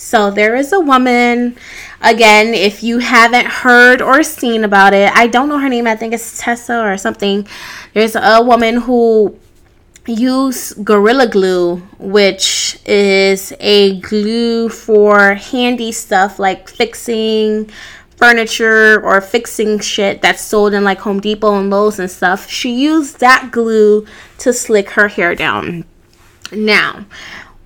So 0.07 0.31
there 0.31 0.55
is 0.55 0.73
a 0.73 0.79
woman, 0.79 1.57
again, 2.01 2.55
if 2.55 2.85
you 2.85 2.99
haven't 3.01 3.47
heard 3.47 4.01
or 4.01 4.23
seen 4.23 4.63
about 4.63 4.95
it, 4.95 5.11
I 5.13 5.27
don't 5.27 5.49
know 5.49 5.59
her 5.59 5.69
name, 5.69 5.89
I 5.89 5.97
think 5.97 6.15
it's 6.15 6.41
Tessa 6.41 6.79
or 6.79 6.97
something. 6.97 7.45
There's 7.93 8.15
a 8.15 8.41
woman 8.41 8.77
who 8.77 9.37
used 10.07 10.85
Gorilla 10.85 11.27
Glue, 11.27 11.79
which 11.99 12.79
is 12.87 13.53
a 13.59 13.99
glue 13.99 14.69
for 14.69 15.35
handy 15.35 15.91
stuff 15.91 16.39
like 16.39 16.69
fixing 16.69 17.69
furniture 18.17 19.03
or 19.05 19.21
fixing 19.21 19.81
shit 19.81 20.23
that's 20.23 20.41
sold 20.41 20.73
in 20.73 20.85
like 20.85 21.01
Home 21.01 21.19
Depot 21.19 21.59
and 21.59 21.69
Lowe's 21.69 21.99
and 21.99 22.09
stuff. 22.09 22.49
She 22.49 22.73
used 22.81 23.19
that 23.19 23.51
glue 23.51 24.07
to 24.39 24.53
slick 24.53 24.91
her 24.91 25.09
hair 25.09 25.35
down. 25.35 25.85
Now, 26.53 27.07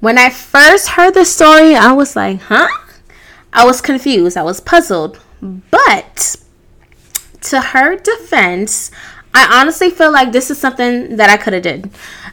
when 0.01 0.19
I 0.19 0.31
first 0.31 0.89
heard 0.89 1.15
the 1.15 1.25
story, 1.25 1.75
I 1.75 1.93
was 1.93 2.17
like, 2.17 2.41
huh? 2.41 2.69
I 3.53 3.65
was 3.65 3.81
confused. 3.81 4.37
I 4.37 4.43
was 4.43 4.61
puzzled. 4.61 5.21
But 5.43 6.37
to 7.43 7.61
her 7.61 7.97
defense, 7.97 8.91
I 9.35 9.61
honestly 9.61 9.91
feel 9.91 10.13
like 10.13 10.33
this 10.33 10.51
is 10.51 10.59
something 10.59 11.17
that 11.17 11.31
I 11.31 11.37
could 11.37 11.53
have 11.53 11.63
did. 11.63 11.91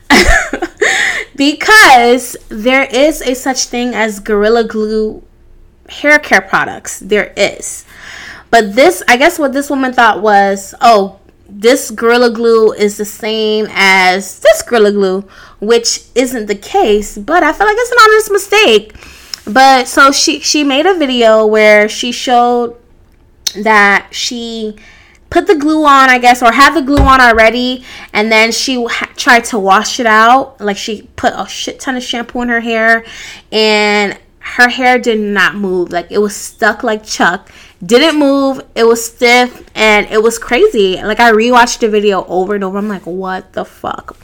because 1.36 2.36
there 2.50 2.84
is 2.86 3.22
a 3.22 3.34
such 3.34 3.66
thing 3.66 3.94
as 3.94 4.20
Gorilla 4.20 4.64
Glue 4.64 5.24
hair 5.90 6.20
care 6.20 6.42
products. 6.42 7.00
There 7.00 7.34
is. 7.38 7.86
But 8.50 8.76
this, 8.76 9.04
I 9.08 9.18
guess 9.18 9.38
what 9.38 9.54
this 9.54 9.70
woman 9.70 9.94
thought 9.94 10.22
was, 10.22 10.74
oh, 10.82 11.20
this 11.50 11.92
Gorilla 11.92 12.30
Glue 12.30 12.74
is 12.74 12.98
the 12.98 13.06
same 13.06 13.68
as 13.70 14.40
this 14.40 14.62
Gorilla 14.62 14.92
Glue, 14.92 15.22
which 15.60 16.02
isn't 16.16 16.48
the 16.48 16.56
case, 16.56 17.18
but 17.18 17.44
I 17.44 17.54
feel 17.54 17.68
like 17.68 17.78
it's 17.78 17.92
an 17.92 17.98
honest 18.02 18.32
mistake. 18.32 18.96
But 19.46 19.88
so 19.88 20.12
she 20.12 20.40
she 20.42 20.64
made 20.64 20.86
a 20.86 20.94
video 20.94 21.46
where 21.46 21.88
she 21.88 22.12
showed 22.12 22.76
that 23.56 24.10
she 24.12 24.76
put 25.30 25.48
the 25.48 25.56
glue 25.56 25.86
on, 25.86 26.10
I 26.10 26.20
guess, 26.20 26.42
or 26.42 26.52
had 26.52 26.74
the 26.74 26.82
glue 26.82 27.04
on 27.04 27.22
already, 27.22 27.84
and 28.14 28.32
then 28.32 28.52
she 28.52 28.84
ha- 28.84 29.12
tried 29.16 29.46
to 29.46 29.60
wash 29.60 30.00
it 30.00 30.06
out. 30.06 30.60
Like 30.60 30.78
she 30.78 31.04
put 31.16 31.34
a 31.36 31.48
shit 31.48 31.80
ton 31.80 31.96
of 31.96 32.04
shampoo 32.04 32.42
in 32.42 32.50
her 32.50 32.60
hair, 32.60 33.06
and 33.52 34.18
her 34.40 34.70
hair 34.70 35.00
did 35.00 35.20
not 35.20 35.56
move. 35.56 35.92
Like 35.92 36.12
it 36.12 36.20
was 36.20 36.36
stuck 36.36 36.84
like 36.84 37.06
Chuck. 37.06 37.50
Didn't 37.86 38.20
move. 38.20 38.62
It 38.76 38.86
was 38.86 39.06
stiff, 39.06 39.64
and 39.76 40.08
it 40.08 40.22
was 40.22 40.40
crazy. 40.40 41.02
Like 41.02 41.20
I 41.20 41.32
rewatched 41.32 41.80
the 41.80 41.90
video 41.90 42.26
over 42.26 42.56
and 42.56 42.64
over. 42.64 42.78
I'm 42.78 42.90
like, 42.90 43.06
what 43.06 43.54
the 43.54 43.66
fuck? 43.66 44.18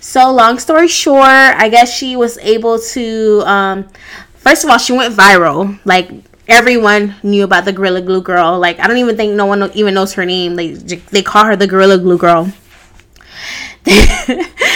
So 0.00 0.30
long 0.32 0.58
story 0.58 0.88
short, 0.88 1.26
I 1.26 1.68
guess 1.68 1.92
she 1.92 2.16
was 2.16 2.38
able 2.38 2.78
to. 2.78 3.42
Um, 3.44 3.88
first 4.36 4.64
of 4.64 4.70
all, 4.70 4.78
she 4.78 4.92
went 4.92 5.14
viral. 5.14 5.78
Like 5.84 6.10
everyone 6.48 7.14
knew 7.22 7.44
about 7.44 7.64
the 7.64 7.72
Gorilla 7.72 8.00
Glue 8.00 8.22
girl. 8.22 8.58
Like 8.58 8.78
I 8.80 8.86
don't 8.86 8.98
even 8.98 9.16
think 9.16 9.34
no 9.34 9.46
one 9.46 9.70
even 9.74 9.94
knows 9.94 10.14
her 10.14 10.24
name. 10.24 10.56
They 10.56 10.74
they 10.74 11.22
call 11.22 11.44
her 11.44 11.56
the 11.56 11.66
Gorilla 11.66 11.98
Glue 11.98 12.18
girl. 12.18 12.52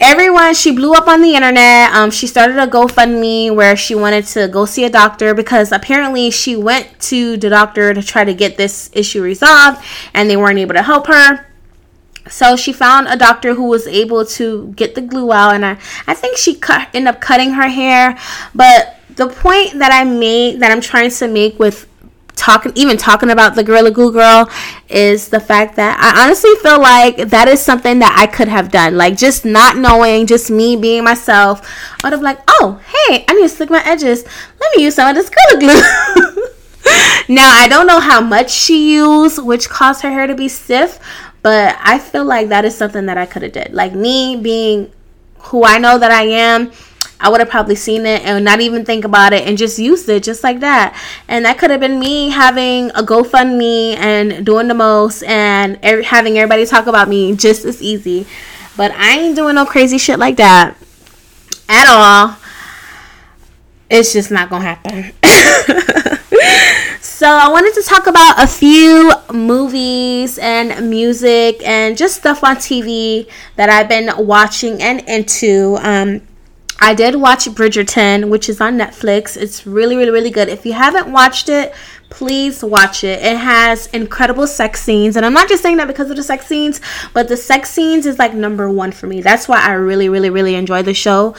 everyone 0.00 0.54
she 0.54 0.74
blew 0.74 0.92
up 0.92 1.08
on 1.08 1.22
the 1.22 1.34
internet. 1.34 1.92
Um, 1.92 2.10
she 2.10 2.26
started 2.26 2.58
a 2.58 2.66
gofundme 2.66 3.54
where 3.54 3.76
she 3.76 3.94
wanted 3.94 4.26
to 4.26 4.48
go 4.48 4.64
see 4.64 4.84
a 4.84 4.90
doctor 4.90 5.34
because 5.34 5.72
apparently 5.72 6.30
she 6.30 6.56
went 6.56 6.98
to 7.00 7.36
the 7.36 7.48
doctor 7.48 7.94
to 7.94 8.02
try 8.02 8.24
to 8.24 8.34
get 8.34 8.56
this 8.56 8.90
issue 8.92 9.22
resolved 9.22 9.82
and 10.14 10.28
they 10.28 10.36
weren't 10.36 10.58
able 10.58 10.74
to 10.74 10.82
help 10.82 11.06
her. 11.06 11.46
So 12.28 12.56
she 12.56 12.72
found 12.72 13.06
a 13.08 13.16
doctor 13.16 13.54
who 13.54 13.68
was 13.68 13.86
able 13.86 14.26
to 14.26 14.72
get 14.74 14.96
the 14.96 15.00
glue 15.00 15.32
out 15.32 15.54
and 15.54 15.64
i, 15.64 15.78
I 16.08 16.14
think 16.14 16.36
she 16.36 16.56
cut 16.56 16.88
ended 16.92 17.14
up 17.14 17.20
cutting 17.20 17.52
her 17.52 17.68
hair. 17.68 18.18
But 18.54 18.96
the 19.14 19.28
point 19.28 19.78
that 19.78 19.92
I 19.92 20.04
made 20.04 20.60
that 20.60 20.72
I'm 20.72 20.80
trying 20.80 21.10
to 21.10 21.28
make 21.28 21.58
with 21.58 21.85
talking 22.36 22.70
even 22.76 22.96
talking 22.96 23.30
about 23.30 23.54
the 23.56 23.64
Gorilla 23.64 23.90
Glue 23.90 24.12
girl 24.12 24.48
is 24.88 25.28
the 25.28 25.40
fact 25.40 25.76
that 25.76 25.98
I 25.98 26.24
honestly 26.24 26.54
feel 26.62 26.80
like 26.80 27.16
that 27.30 27.48
is 27.48 27.60
something 27.60 27.98
that 27.98 28.16
I 28.16 28.26
could 28.26 28.48
have 28.48 28.70
done. 28.70 28.96
Like 28.96 29.16
just 29.16 29.44
not 29.44 29.76
knowing, 29.76 30.26
just 30.26 30.50
me 30.50 30.76
being 30.76 31.02
myself, 31.02 31.60
I 32.04 32.06
would 32.06 32.12
have 32.12 32.22
like, 32.22 32.38
oh 32.48 32.80
hey, 32.86 33.24
I 33.26 33.34
need 33.34 33.42
to 33.42 33.48
slick 33.48 33.70
my 33.70 33.82
edges. 33.84 34.24
Let 34.60 34.76
me 34.76 34.84
use 34.84 34.94
some 34.94 35.08
of 35.08 35.16
this 35.16 35.30
Gorilla 35.30 35.60
Glue. 35.60 36.46
now 37.34 37.50
I 37.50 37.66
don't 37.68 37.86
know 37.86 38.00
how 38.00 38.20
much 38.20 38.50
she 38.50 38.94
used, 38.94 39.42
which 39.42 39.68
caused 39.68 40.02
her 40.02 40.10
hair 40.10 40.26
to 40.26 40.34
be 40.34 40.48
stiff, 40.48 41.00
but 41.42 41.76
I 41.80 41.98
feel 41.98 42.24
like 42.24 42.48
that 42.48 42.64
is 42.64 42.76
something 42.76 43.06
that 43.06 43.18
I 43.18 43.26
could 43.26 43.42
have 43.42 43.52
did. 43.52 43.72
Like 43.72 43.94
me 43.94 44.36
being 44.36 44.92
who 45.38 45.64
I 45.64 45.78
know 45.78 45.98
that 45.98 46.10
I 46.10 46.22
am 46.22 46.72
I 47.18 47.30
would 47.30 47.40
have 47.40 47.48
probably 47.48 47.76
seen 47.76 48.04
it 48.04 48.22
and 48.24 48.44
not 48.44 48.60
even 48.60 48.84
think 48.84 49.04
about 49.04 49.32
it 49.32 49.46
and 49.46 49.56
just 49.56 49.78
used 49.78 50.08
it 50.08 50.22
just 50.22 50.44
like 50.44 50.60
that. 50.60 51.00
And 51.28 51.44
that 51.46 51.58
could 51.58 51.70
have 51.70 51.80
been 51.80 51.98
me 51.98 52.28
having 52.28 52.90
a 52.90 53.02
GoFundMe 53.02 53.96
and 53.96 54.44
doing 54.44 54.68
the 54.68 54.74
most 54.74 55.22
and 55.22 55.78
er- 55.84 56.02
having 56.02 56.36
everybody 56.36 56.66
talk 56.66 56.86
about 56.86 57.08
me 57.08 57.34
just 57.34 57.64
as 57.64 57.82
easy. 57.82 58.26
But 58.76 58.92
I 58.92 59.18
ain't 59.18 59.36
doing 59.36 59.54
no 59.54 59.64
crazy 59.64 59.96
shit 59.96 60.18
like 60.18 60.36
that 60.36 60.76
at 61.68 61.86
all. 61.88 62.36
It's 63.88 64.12
just 64.12 64.30
not 64.30 64.50
gonna 64.50 64.64
happen. 64.64 65.12
so 67.00 67.26
I 67.26 67.48
wanted 67.48 67.72
to 67.74 67.82
talk 67.82 68.06
about 68.06 68.42
a 68.42 68.46
few 68.46 69.10
movies 69.32 70.38
and 70.38 70.90
music 70.90 71.66
and 71.66 71.96
just 71.96 72.16
stuff 72.16 72.44
on 72.44 72.56
TV 72.56 73.30
that 73.54 73.70
I've 73.70 73.88
been 73.88 74.10
watching 74.26 74.82
and 74.82 75.00
into. 75.08 75.78
Um, 75.80 76.20
I 76.78 76.94
did 76.94 77.16
watch 77.16 77.46
Bridgerton, 77.46 78.28
which 78.28 78.48
is 78.48 78.60
on 78.60 78.76
Netflix. 78.76 79.36
It's 79.36 79.66
really, 79.66 79.96
really, 79.96 80.10
really 80.10 80.30
good. 80.30 80.48
If 80.48 80.66
you 80.66 80.74
haven't 80.74 81.10
watched 81.10 81.48
it, 81.48 81.74
please 82.10 82.62
watch 82.62 83.02
it. 83.02 83.22
It 83.22 83.36
has 83.36 83.86
incredible 83.88 84.46
sex 84.46 84.82
scenes. 84.82 85.16
And 85.16 85.24
I'm 85.24 85.32
not 85.32 85.48
just 85.48 85.62
saying 85.62 85.78
that 85.78 85.88
because 85.88 86.10
of 86.10 86.16
the 86.16 86.22
sex 86.22 86.46
scenes, 86.46 86.80
but 87.14 87.28
the 87.28 87.36
sex 87.36 87.70
scenes 87.70 88.04
is 88.04 88.18
like 88.18 88.34
number 88.34 88.70
one 88.70 88.92
for 88.92 89.06
me. 89.06 89.22
That's 89.22 89.48
why 89.48 89.60
I 89.60 89.72
really, 89.72 90.08
really, 90.08 90.30
really 90.30 90.54
enjoy 90.54 90.82
the 90.82 90.94
show. 90.94 91.34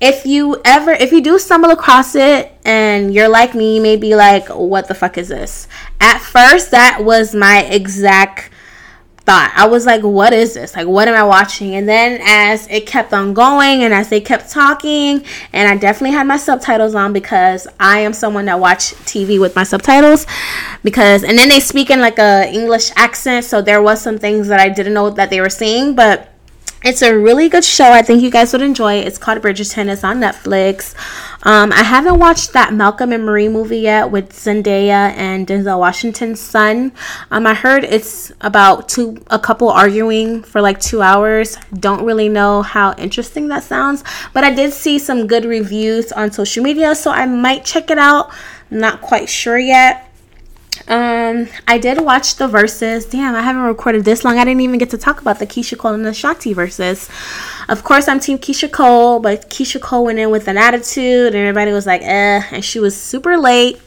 If 0.00 0.26
you 0.26 0.60
ever, 0.64 0.90
if 0.90 1.12
you 1.12 1.20
do 1.20 1.38
stumble 1.38 1.70
across 1.70 2.14
it 2.14 2.52
and 2.64 3.14
you're 3.14 3.28
like 3.28 3.54
me, 3.54 3.76
you 3.76 3.82
may 3.82 3.96
be 3.96 4.16
like, 4.16 4.48
what 4.48 4.88
the 4.88 4.94
fuck 4.94 5.16
is 5.16 5.28
this? 5.28 5.68
At 6.00 6.18
first, 6.18 6.72
that 6.72 7.04
was 7.04 7.34
my 7.34 7.62
exact 7.62 8.50
thought. 9.24 9.52
I 9.54 9.66
was 9.66 9.86
like, 9.86 10.02
what 10.02 10.32
is 10.32 10.54
this? 10.54 10.74
Like, 10.74 10.86
what 10.86 11.08
am 11.08 11.14
I 11.14 11.22
watching? 11.22 11.74
And 11.74 11.88
then 11.88 12.20
as 12.24 12.66
it 12.68 12.86
kept 12.86 13.12
on 13.12 13.34
going 13.34 13.82
and 13.82 13.92
as 13.92 14.08
they 14.08 14.20
kept 14.20 14.50
talking, 14.50 15.24
and 15.52 15.68
I 15.68 15.76
definitely 15.76 16.16
had 16.16 16.26
my 16.26 16.36
subtitles 16.36 16.94
on 16.94 17.12
because 17.12 17.66
I 17.78 18.00
am 18.00 18.12
someone 18.12 18.46
that 18.46 18.58
watch 18.58 18.94
TV 19.04 19.40
with 19.40 19.54
my 19.54 19.64
subtitles 19.64 20.26
because 20.82 21.22
and 21.22 21.38
then 21.38 21.48
they 21.48 21.60
speak 21.60 21.90
in 21.90 22.00
like 22.00 22.18
a 22.18 22.50
English 22.52 22.90
accent, 22.96 23.44
so 23.44 23.60
there 23.62 23.82
was 23.82 24.00
some 24.00 24.18
things 24.18 24.48
that 24.48 24.60
I 24.60 24.68
didn't 24.68 24.94
know 24.94 25.10
that 25.10 25.30
they 25.30 25.40
were 25.40 25.50
saying, 25.50 25.94
but 25.94 26.29
it's 26.82 27.02
a 27.02 27.16
really 27.16 27.48
good 27.50 27.64
show. 27.64 27.92
I 27.92 28.00
think 28.00 28.22
you 28.22 28.30
guys 28.30 28.52
would 28.52 28.62
enjoy 28.62 28.94
it. 28.94 29.06
It's 29.06 29.18
called 29.18 29.42
Bridgerton. 29.42 29.88
It's 29.88 30.02
on 30.02 30.18
Netflix. 30.18 30.94
Um, 31.42 31.72
I 31.72 31.82
haven't 31.82 32.18
watched 32.18 32.54
that 32.54 32.72
Malcolm 32.72 33.12
and 33.12 33.24
Marie 33.24 33.48
movie 33.48 33.80
yet 33.80 34.10
with 34.10 34.32
Zendaya 34.32 35.12
and 35.14 35.46
Denzel 35.46 35.78
Washington's 35.78 36.40
son. 36.40 36.92
Um, 37.30 37.46
I 37.46 37.52
heard 37.52 37.84
it's 37.84 38.32
about 38.40 38.88
two 38.88 39.22
a 39.28 39.38
couple 39.38 39.68
arguing 39.68 40.42
for 40.42 40.62
like 40.62 40.80
two 40.80 41.02
hours. 41.02 41.58
Don't 41.74 42.04
really 42.04 42.30
know 42.30 42.62
how 42.62 42.94
interesting 42.94 43.48
that 43.48 43.62
sounds, 43.62 44.02
but 44.32 44.44
I 44.44 44.54
did 44.54 44.72
see 44.72 44.98
some 44.98 45.26
good 45.26 45.44
reviews 45.44 46.12
on 46.12 46.32
social 46.32 46.62
media, 46.62 46.94
so 46.94 47.10
I 47.10 47.26
might 47.26 47.64
check 47.64 47.90
it 47.90 47.98
out. 47.98 48.32
Not 48.70 49.02
quite 49.02 49.28
sure 49.28 49.58
yet. 49.58 50.09
Um, 50.88 51.48
I 51.68 51.78
did 51.78 52.00
watch 52.00 52.36
the 52.36 52.48
verses. 52.48 53.04
Damn, 53.04 53.34
I 53.34 53.42
haven't 53.42 53.62
recorded 53.62 54.04
this 54.04 54.24
long. 54.24 54.38
I 54.38 54.44
didn't 54.44 54.62
even 54.62 54.78
get 54.78 54.90
to 54.90 54.98
talk 54.98 55.20
about 55.20 55.38
the 55.38 55.46
Keyshia 55.46 55.78
Cole 55.78 55.94
and 55.94 56.04
the 56.04 56.10
Ashanti 56.10 56.52
verses. 56.52 57.08
Of 57.68 57.84
course, 57.84 58.08
I'm 58.08 58.18
Team 58.18 58.38
Keyshia 58.38 58.72
Cole, 58.72 59.20
but 59.20 59.50
Keyshia 59.50 59.80
Cole 59.80 60.06
went 60.06 60.18
in 60.18 60.30
with 60.30 60.48
an 60.48 60.56
attitude, 60.56 61.28
and 61.28 61.36
everybody 61.36 61.72
was 61.72 61.86
like, 61.86 62.02
"eh," 62.02 62.42
and 62.50 62.64
she 62.64 62.80
was 62.80 62.96
super 63.00 63.36
late 63.36 63.80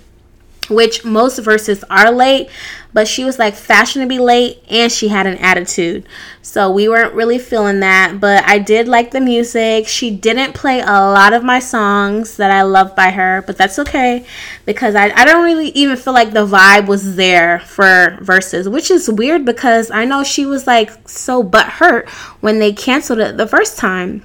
which 0.70 1.04
most 1.04 1.40
verses 1.40 1.84
are 1.90 2.12
late, 2.12 2.50
but 2.94 3.08
she 3.08 3.24
was 3.24 3.40
like 3.40 3.56
fashionably 3.56 4.20
late 4.20 4.64
and 4.70 4.92
she 4.92 5.08
had 5.08 5.26
an 5.26 5.38
attitude. 5.38 6.06
So 6.42 6.72
we 6.72 6.88
weren't 6.88 7.14
really 7.14 7.40
feeling 7.40 7.80
that, 7.80 8.20
but 8.20 8.44
I 8.46 8.60
did 8.60 8.88
like 8.88 9.12
the 9.12 9.22
music. 9.22 9.88
She 9.88 10.12
didn't 10.12 10.54
play 10.54 10.82
a 10.82 10.86
lot 10.86 11.34
of 11.34 11.44
my 11.44 11.60
songs 11.60 12.38
that 12.38 12.52
I 12.52 12.62
love 12.62 12.96
by 12.96 13.10
her, 13.12 13.44
but 13.48 13.58
that's 13.58 13.80
okay 13.80 14.26
because 14.66 14.96
I, 14.96 15.10
I 15.10 15.26
don't 15.26 15.44
really 15.44 15.70
even 15.70 15.98
feel 15.98 16.14
like 16.14 16.32
the 16.32 16.46
vibe 16.46 16.88
was 16.88 17.16
there 17.16 17.60
for 17.60 18.18
verses, 18.22 18.70
which 18.70 18.92
is 18.92 19.10
weird 19.10 19.46
because 19.46 19.90
I 19.90 20.06
know 20.06 20.24
she 20.24 20.46
was 20.46 20.68
like 20.68 20.92
so 21.08 21.44
butthurt 21.44 22.08
when 22.42 22.60
they 22.60 22.74
canceled 22.74 23.20
it 23.20 23.38
the 23.38 23.48
first 23.48 23.78
time. 23.78 24.24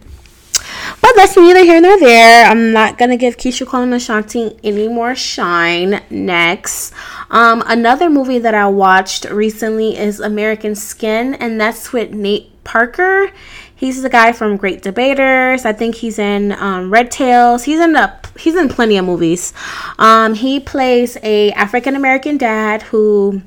That's 1.17 1.37
neither 1.37 1.65
here 1.65 1.81
nor 1.81 1.99
there. 1.99 2.47
I'm 2.47 2.73
not 2.73 2.97
gonna 2.99 3.17
give 3.17 3.37
Keyshia 3.37 3.67
Cole 3.67 3.83
and 3.83 3.95
Ashanti 3.95 4.57
any 4.63 4.89
more 4.89 5.15
shine. 5.15 6.01
Next, 6.11 6.93
um, 7.31 7.63
another 7.67 8.09
movie 8.09 8.39
that 8.39 8.55
I 8.55 8.69
watched 8.69 9.25
recently 9.25 9.97
is 9.97 10.21
American 10.21 10.75
Skin, 10.75 11.35
and 11.35 11.61
that's 11.61 11.93
with 11.93 12.13
Nate 12.13 12.63
Parker. 12.65 13.33
He's 13.75 14.03
the 14.03 14.09
guy 14.11 14.33
from 14.33 14.57
Great 14.57 14.83
Debaters. 14.83 15.65
I 15.65 15.73
think 15.73 15.95
he's 15.95 16.19
in 16.19 16.53
um, 16.53 16.93
Red 16.93 17.11
Tails. 17.11 17.65
He's 17.65 17.81
in 17.81 17.93
the 17.93 18.13
he's 18.39 18.57
in 18.57 18.69
plenty 18.69 18.97
of 18.97 19.05
movies. 19.05 19.53
Um, 19.99 20.35
he 20.35 20.59
plays 20.61 21.17
a 21.23 21.53
African 21.53 21.95
American 21.95 22.39
dad 22.39 22.83
who 22.83 23.43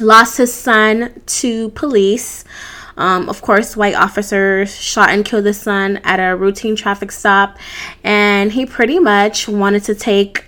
lost 0.00 0.38
his 0.38 0.52
son 0.52 1.12
to 1.26 1.70
police. 1.70 2.44
Um, 2.96 3.28
of 3.28 3.42
course, 3.42 3.76
white 3.76 3.94
officers 3.94 4.74
shot 4.78 5.10
and 5.10 5.24
killed 5.24 5.46
his 5.46 5.60
son 5.60 5.98
at 6.04 6.16
a 6.18 6.36
routine 6.36 6.76
traffic 6.76 7.12
stop, 7.12 7.58
and 8.04 8.52
he 8.52 8.66
pretty 8.66 8.98
much 8.98 9.48
wanted 9.48 9.84
to 9.84 9.94
take 9.94 10.46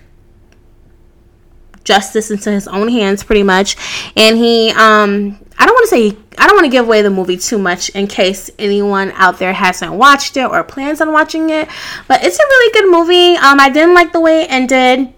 justice 1.83 2.31
into 2.31 2.51
his 2.51 2.67
own 2.67 2.89
hands, 2.89 3.23
pretty 3.23 3.43
much. 3.43 3.77
And 4.15 4.37
he, 4.37 4.71
um, 4.71 5.39
I 5.57 5.65
don't 5.65 5.75
want 5.75 5.89
to 5.89 5.95
say, 5.95 6.17
I 6.37 6.47
don't 6.47 6.55
want 6.55 6.65
to 6.65 6.71
give 6.71 6.85
away 6.85 7.01
the 7.01 7.09
movie 7.09 7.37
too 7.37 7.57
much 7.57 7.89
in 7.89 8.07
case 8.07 8.49
anyone 8.59 9.11
out 9.15 9.39
there 9.39 9.53
hasn't 9.53 9.93
watched 9.93 10.35
it 10.35 10.49
or 10.49 10.63
plans 10.63 10.99
on 10.99 11.13
watching 11.13 11.49
it, 11.49 11.69
but 12.07 12.23
it's 12.23 12.37
a 12.37 12.43
really 12.43 12.73
good 12.73 12.91
movie. 12.91 13.37
Um, 13.37 13.59
I 13.59 13.69
didn't 13.69 13.93
like 13.93 14.11
the 14.11 14.19
way 14.19 14.41
it 14.41 14.51
ended 14.51 15.13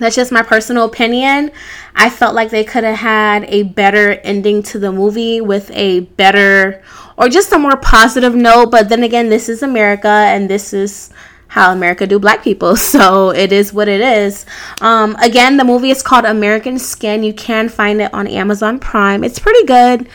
that's 0.00 0.16
just 0.16 0.32
my 0.32 0.42
personal 0.42 0.84
opinion. 0.84 1.50
I 1.94 2.10
felt 2.10 2.34
like 2.34 2.50
they 2.50 2.64
could 2.64 2.84
have 2.84 2.98
had 2.98 3.44
a 3.44 3.62
better 3.64 4.12
ending 4.12 4.62
to 4.64 4.78
the 4.78 4.90
movie 4.90 5.40
with 5.40 5.70
a 5.72 6.00
better 6.00 6.82
or 7.16 7.28
just 7.28 7.52
a 7.52 7.58
more 7.58 7.76
positive 7.76 8.34
note. 8.34 8.70
But 8.70 8.88
then 8.88 9.02
again, 9.02 9.28
this 9.28 9.48
is 9.48 9.62
America 9.62 10.08
and 10.08 10.48
this 10.48 10.72
is 10.72 11.10
how 11.48 11.72
America 11.72 12.06
do 12.06 12.18
black 12.18 12.42
people. 12.42 12.76
So 12.90 13.30
it 13.30 13.52
is 13.52 13.72
what 13.72 13.88
it 13.88 14.00
is. 14.00 14.46
Um, 14.80 15.16
again, 15.16 15.58
the 15.58 15.64
movie 15.64 15.90
is 15.90 16.02
called 16.02 16.24
American 16.24 16.78
Skin. 16.78 17.22
You 17.22 17.34
can 17.34 17.68
find 17.68 18.00
it 18.00 18.12
on 18.14 18.26
Amazon 18.26 18.78
Prime. 18.78 19.22
It's 19.22 19.38
pretty 19.38 19.64
good, 19.66 20.08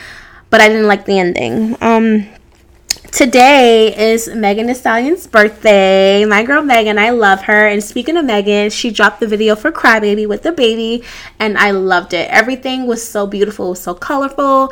but 0.50 0.60
I 0.60 0.68
didn't 0.68 0.88
like 0.88 1.04
the 1.04 1.18
ending. 1.18 1.76
Um, 1.80 2.26
today 3.16 4.12
is 4.12 4.28
Megan 4.28 4.66
Thee 4.66 4.74
Stallion's 4.74 5.26
birthday. 5.26 6.22
My 6.26 6.42
girl 6.42 6.62
Megan, 6.62 6.98
I 6.98 7.08
love 7.08 7.40
her. 7.44 7.66
And 7.66 7.82
speaking 7.82 8.14
of 8.18 8.26
Megan, 8.26 8.68
she 8.68 8.90
dropped 8.90 9.20
the 9.20 9.26
video 9.26 9.56
for 9.56 9.72
Crybaby 9.72 10.28
with 10.28 10.42
the 10.42 10.52
baby, 10.52 11.02
and 11.38 11.56
I 11.56 11.70
loved 11.70 12.12
it. 12.12 12.28
Everything 12.30 12.86
was 12.86 13.02
so 13.02 13.26
beautiful, 13.26 13.74
so 13.74 13.94
colorful, 13.94 14.70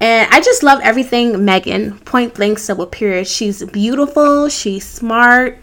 and 0.00 0.28
I 0.32 0.40
just 0.40 0.64
love 0.64 0.80
everything 0.82 1.44
Megan. 1.44 2.00
Point 2.00 2.34
blank, 2.34 2.58
so 2.58 2.84
period. 2.84 3.28
She's 3.28 3.64
beautiful. 3.64 4.48
She's 4.48 4.84
smart. 4.84 5.60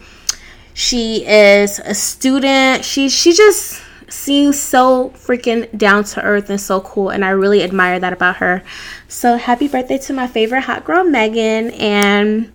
She 0.74 1.26
is 1.28 1.80
a 1.80 1.94
student. 1.94 2.86
She 2.86 3.10
she 3.10 3.34
just 3.34 3.82
seems 4.12 4.60
so 4.60 5.10
freaking 5.12 5.76
down 5.78 6.04
to 6.04 6.22
earth 6.22 6.50
and 6.50 6.60
so 6.60 6.82
cool 6.82 7.10
and 7.10 7.24
I 7.24 7.30
really 7.30 7.64
admire 7.64 8.00
that 8.00 8.14
about 8.14 8.38
her. 8.38 8.64
So 9.08 9.38
happy 9.38 9.68
birthday 9.68 9.98
to 10.00 10.14
my 10.14 10.28
favorite 10.28 10.62
hot 10.62 10.84
girl 10.84 11.04
Megan 11.04 11.72
and 11.72 12.52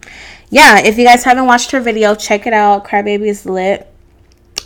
yeah, 0.51 0.79
if 0.79 0.97
you 0.97 1.05
guys 1.05 1.25
haven't 1.25 1.47
watched 1.47 1.73
her 1.73 1.81
video, 1.81 2.15
check 2.15 2.47
it 2.47 2.53
out. 2.53 2.85
Crybaby 2.85 3.27
is 3.27 3.47
lit. 3.47 3.93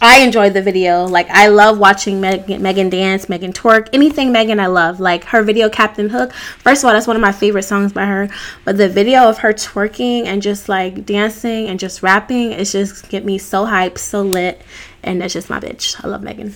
I 0.02 0.20
enjoyed 0.20 0.54
the 0.54 0.62
video. 0.62 1.04
Like 1.04 1.28
I 1.28 1.48
love 1.48 1.78
watching 1.78 2.20
Megan, 2.20 2.62
Megan 2.62 2.88
dance, 2.88 3.28
Megan 3.28 3.52
twerk, 3.52 3.88
anything 3.92 4.32
Megan 4.32 4.58
I 4.58 4.66
love. 4.66 4.98
Like 4.98 5.24
her 5.24 5.42
video 5.42 5.68
Captain 5.68 6.08
Hook. 6.08 6.32
First 6.32 6.82
of 6.82 6.88
all, 6.88 6.94
that's 6.94 7.06
one 7.06 7.16
of 7.16 7.22
my 7.22 7.32
favorite 7.32 7.64
songs 7.64 7.92
by 7.92 8.06
her. 8.06 8.28
But 8.64 8.78
the 8.78 8.88
video 8.88 9.28
of 9.28 9.38
her 9.38 9.52
twerking 9.52 10.24
and 10.24 10.40
just 10.40 10.68
like 10.68 11.04
dancing 11.04 11.66
and 11.66 11.78
just 11.78 12.02
rapping, 12.02 12.52
it's 12.52 12.72
just 12.72 13.10
get 13.10 13.24
me 13.24 13.36
so 13.36 13.66
hyped, 13.66 13.98
so 13.98 14.22
lit, 14.22 14.62
and 15.02 15.20
that's 15.20 15.34
just 15.34 15.50
my 15.50 15.60
bitch. 15.60 16.02
I 16.02 16.08
love 16.08 16.22
Megan. 16.22 16.54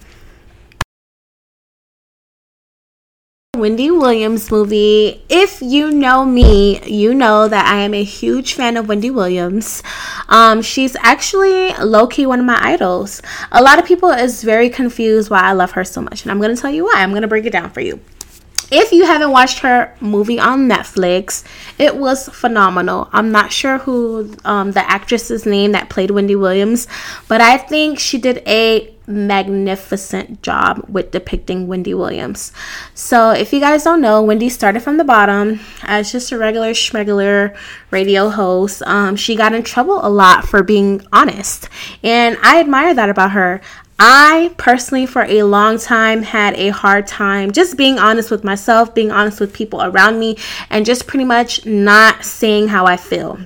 Wendy 3.55 3.91
Williams 3.91 4.51
movie. 4.51 5.23
If 5.29 5.63
you 5.63 5.91
know 5.91 6.25
me, 6.25 6.83
you 6.85 7.15
know 7.15 7.47
that 7.49 7.67
I 7.67 7.81
am 7.81 7.95
a 7.95 8.03
huge 8.03 8.55
fan 8.55 8.77
of 8.77 8.89
Wendy 8.89 9.11
Williams. 9.11 9.83
Um, 10.29 10.61
she's 10.61 10.97
actually 10.97 11.73
low 11.75 12.07
key 12.07 12.27
one 12.27 12.41
of 12.41 12.47
my 12.47 12.59
idols. 12.61 13.23
A 13.53 13.63
lot 13.63 13.79
of 13.79 13.85
people 13.85 14.11
is 14.11 14.43
very 14.43 14.69
confused 14.69 15.31
why 15.31 15.41
I 15.41 15.53
love 15.53 15.73
her 15.73 15.85
so 15.85 16.01
much, 16.01 16.23
and 16.23 16.33
I'm 16.33 16.41
gonna 16.41 16.57
tell 16.57 16.71
you 16.71 16.85
why. 16.85 16.95
I'm 16.97 17.15
gonna 17.15 17.29
break 17.29 17.47
it 17.47 17.53
down 17.53 17.71
for 17.71 17.81
you. 17.81 18.01
If 18.71 18.93
you 18.93 19.05
haven't 19.05 19.31
watched 19.31 19.61
her 19.61 19.95
movie 20.01 20.39
on 20.39 20.69
Netflix, 20.69 21.45
it 21.79 21.97
was 21.97 22.29
phenomenal. 22.29 23.09
I'm 23.13 23.31
not 23.31 23.53
sure 23.53 23.79
who 23.79 24.35
um, 24.45 24.73
the 24.73 24.89
actress's 24.89 25.47
name 25.47 25.73
that 25.73 25.91
played 25.91 26.11
Wendy 26.11 26.37
Williams, 26.37 26.87
but 27.29 27.41
I 27.41 27.59
think 27.59 27.99
she 27.99 28.19
did 28.19 28.43
a 28.47 28.95
magnificent 29.07 30.41
job 30.43 30.85
with 30.89 31.11
depicting 31.11 31.67
Wendy 31.67 31.93
Williams. 31.95 32.53
So, 32.95 33.31
if 33.31 33.53
you 33.53 33.61
guys 33.61 33.85
don't 33.85 34.01
know, 34.01 34.23
Wendy 34.23 34.49
started 34.49 34.83
from 34.83 34.97
the 34.97 35.05
bottom 35.05 35.61
as 35.83 36.11
just 36.11 36.33
a 36.33 36.39
regular 36.39 36.71
schmegular 36.71 37.57
radio 37.91 38.31
host. 38.31 38.83
Um, 38.87 39.17
she 39.17 39.37
got 39.37 39.55
in 39.55 39.63
trouble 39.63 40.01
a 40.03 40.09
lot 40.09 40.47
for 40.47 40.63
being 40.63 41.05
honest, 41.13 41.69
and 42.03 42.39
I 42.43 42.61
admire 42.61 42.95
that 42.95 43.11
about 43.11 43.33
her. 43.33 43.61
I 43.99 44.53
personally, 44.57 45.07
for 45.07 45.23
a 45.23 45.45
long 45.45 45.79
time, 45.79 46.23
had 46.23 46.55
a 46.55 46.69
hard 46.71 47.07
time 47.07 47.53
just 47.53 47.77
being 47.77 47.99
honest 47.99 48.31
with 48.31 48.45
myself, 48.45 48.95
being 48.95 49.11
honest 49.11 49.41
with 49.41 49.53
people 49.53 49.83
around 49.83 50.19
me, 50.19 50.37
and 50.71 50.85
just 50.85 51.07
pretty 51.07 51.25
much 51.25 51.65
not 51.65 52.25
saying 52.25 52.69
how 52.69 52.87
I 52.87 52.97
feel. 52.97 53.39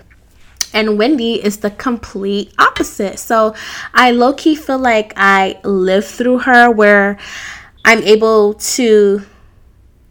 And 0.73 0.99
Wendy 0.99 1.35
is 1.45 1.59
the 1.59 1.71
complete 1.71 2.53
opposite. 2.59 3.19
So 3.19 3.55
I 3.95 4.11
low 4.11 4.33
key 4.33 4.55
feel 4.55 4.79
like 4.79 5.13
I 5.17 5.61
live 5.65 6.07
through 6.07 6.41
her 6.41 6.71
where 6.71 7.19
I'm 7.85 8.03
able 8.03 8.55
to 8.55 9.23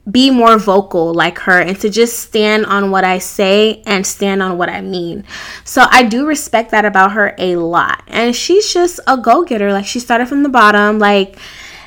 be 0.09 0.29
more 0.29 0.57
vocal 0.57 1.13
like 1.13 1.39
her 1.39 1.59
and 1.59 1.79
to 1.81 1.89
just 1.89 2.19
stand 2.19 2.65
on 2.65 2.91
what 2.91 3.03
I 3.03 3.17
say 3.17 3.81
and 3.85 4.05
stand 4.05 4.41
on 4.41 4.57
what 4.57 4.69
I 4.69 4.81
mean. 4.81 5.25
So 5.63 5.85
I 5.89 6.03
do 6.03 6.25
respect 6.25 6.71
that 6.71 6.85
about 6.85 7.11
her 7.13 7.35
a 7.37 7.57
lot. 7.57 8.03
And 8.07 8.35
she's 8.35 8.71
just 8.71 8.99
a 9.07 9.17
go 9.17 9.43
getter. 9.43 9.73
Like 9.73 9.85
she 9.85 9.99
started 9.99 10.27
from 10.27 10.43
the 10.43 10.49
bottom, 10.49 10.99
like, 10.99 11.37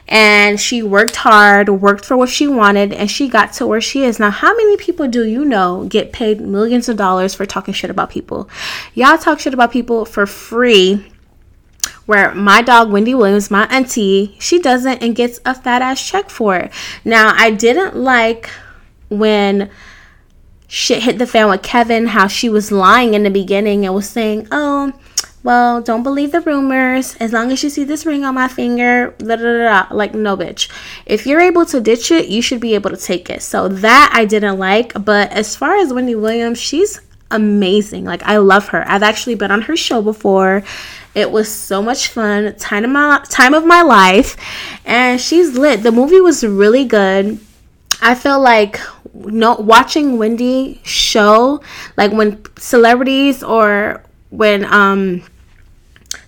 and 0.07 0.61
she 0.61 0.83
worked 0.83 1.17
hard, 1.17 1.69
worked 1.69 2.05
for 2.05 2.17
what 2.17 2.29
she 2.29 2.49
wanted, 2.49 2.93
and 2.93 3.09
she 3.09 3.29
got 3.29 3.53
to 3.55 3.67
where 3.67 3.81
she 3.81 4.03
is. 4.03 4.19
Now, 4.19 4.31
how 4.31 4.55
many 4.55 4.77
people 4.77 5.07
do 5.07 5.25
you 5.25 5.45
know 5.45 5.87
get 5.89 6.13
paid 6.13 6.41
millions 6.41 6.89
of 6.89 6.97
dollars 6.97 7.33
for 7.33 7.47
talking 7.47 7.73
shit 7.73 7.91
about 7.91 8.11
people? 8.11 8.51
Y'all 8.95 9.19
talk 9.19 9.39
shit 9.39 9.55
about 9.55 9.71
people 9.71 10.05
for 10.05 10.27
free 10.27 11.07
where 12.11 12.35
my 12.35 12.61
dog 12.61 12.91
Wendy 12.91 13.15
Williams, 13.15 13.53
my 13.53 13.69
auntie, 13.69 14.35
she 14.41 14.59
doesn't 14.59 15.01
and 15.01 15.15
gets 15.15 15.39
a 15.47 15.55
fat 15.55 15.81
ass 15.81 16.05
check 16.05 16.29
for 16.29 16.57
it. 16.57 16.73
Now, 17.05 17.33
I 17.37 17.53
didn't 17.53 17.95
like 17.95 18.51
when 19.11 19.71
shit 20.67 21.05
hit 21.05 21.19
the 21.19 21.27
fan 21.29 21.49
with 21.49 21.63
Kevin, 21.63 22.09
how 22.09 22.27
she 22.27 22.49
was 22.49 22.73
lying 22.73 23.15
in 23.15 23.23
the 23.23 23.31
beginning 23.31 23.87
and 23.87 23.95
was 23.95 24.09
saying, 24.09 24.49
oh, 24.51 24.93
well, 25.45 25.81
don't 25.81 26.03
believe 26.03 26.33
the 26.33 26.41
rumors. 26.41 27.15
As 27.21 27.33
long 27.33 27.53
as 27.53 27.63
you 27.63 27.71
see 27.71 27.85
this 27.85 28.05
ring 28.05 28.25
on 28.25 28.35
my 28.35 28.49
finger, 28.49 29.15
da, 29.19 29.37
da, 29.37 29.87
da, 29.87 29.95
like 29.95 30.13
no 30.13 30.37
bitch. 30.37 30.69
If 31.07 31.29
you're 31.29 31.39
able 31.39 31.65
to 31.67 31.81
ditch 31.81 32.11
it, 32.11 32.27
you 32.27 32.43
should 32.43 32.61
be 32.61 32.75
able 32.75 32.91
to 32.91 32.97
take 32.97 33.31
it. 33.31 33.41
So 33.41 33.69
that 33.69 34.11
I 34.13 34.25
didn't 34.25 34.59
like. 34.59 34.95
But 35.05 35.31
as 35.31 35.55
far 35.55 35.77
as 35.77 35.93
Wendy 35.93 36.17
Williams, 36.17 36.59
she's 36.59 37.01
amazing. 37.31 38.05
Like 38.05 38.25
I 38.25 38.39
love 38.39 38.67
her. 38.71 38.85
I've 38.91 39.05
actually 39.05 39.37
been 39.37 39.53
on 39.53 39.63
her 39.63 39.77
show 39.77 40.03
before. 40.03 40.65
It 41.15 41.31
was 41.31 41.51
so 41.51 41.83
much 41.83 42.09
fun. 42.09 42.55
Time 42.57 42.85
of 42.85 42.91
my 42.91 43.25
time 43.29 43.55
of 43.55 43.65
my 43.65 43.83
life. 43.83 44.37
And 44.85 45.21
she's 45.21 45.57
lit. 45.59 45.83
The 45.83 45.93
movie 45.93 46.21
was 46.21 46.45
really 46.45 46.85
good. 46.85 47.41
I 48.03 48.15
feel 48.15 48.41
like 48.41 48.81
no 49.13 49.55
watching 49.55 50.19
Wendy 50.19 50.81
show, 50.85 51.61
like 51.97 52.13
when 52.13 52.43
celebrities 52.57 53.43
or 53.43 54.03
when 54.31 54.65
um 54.65 55.23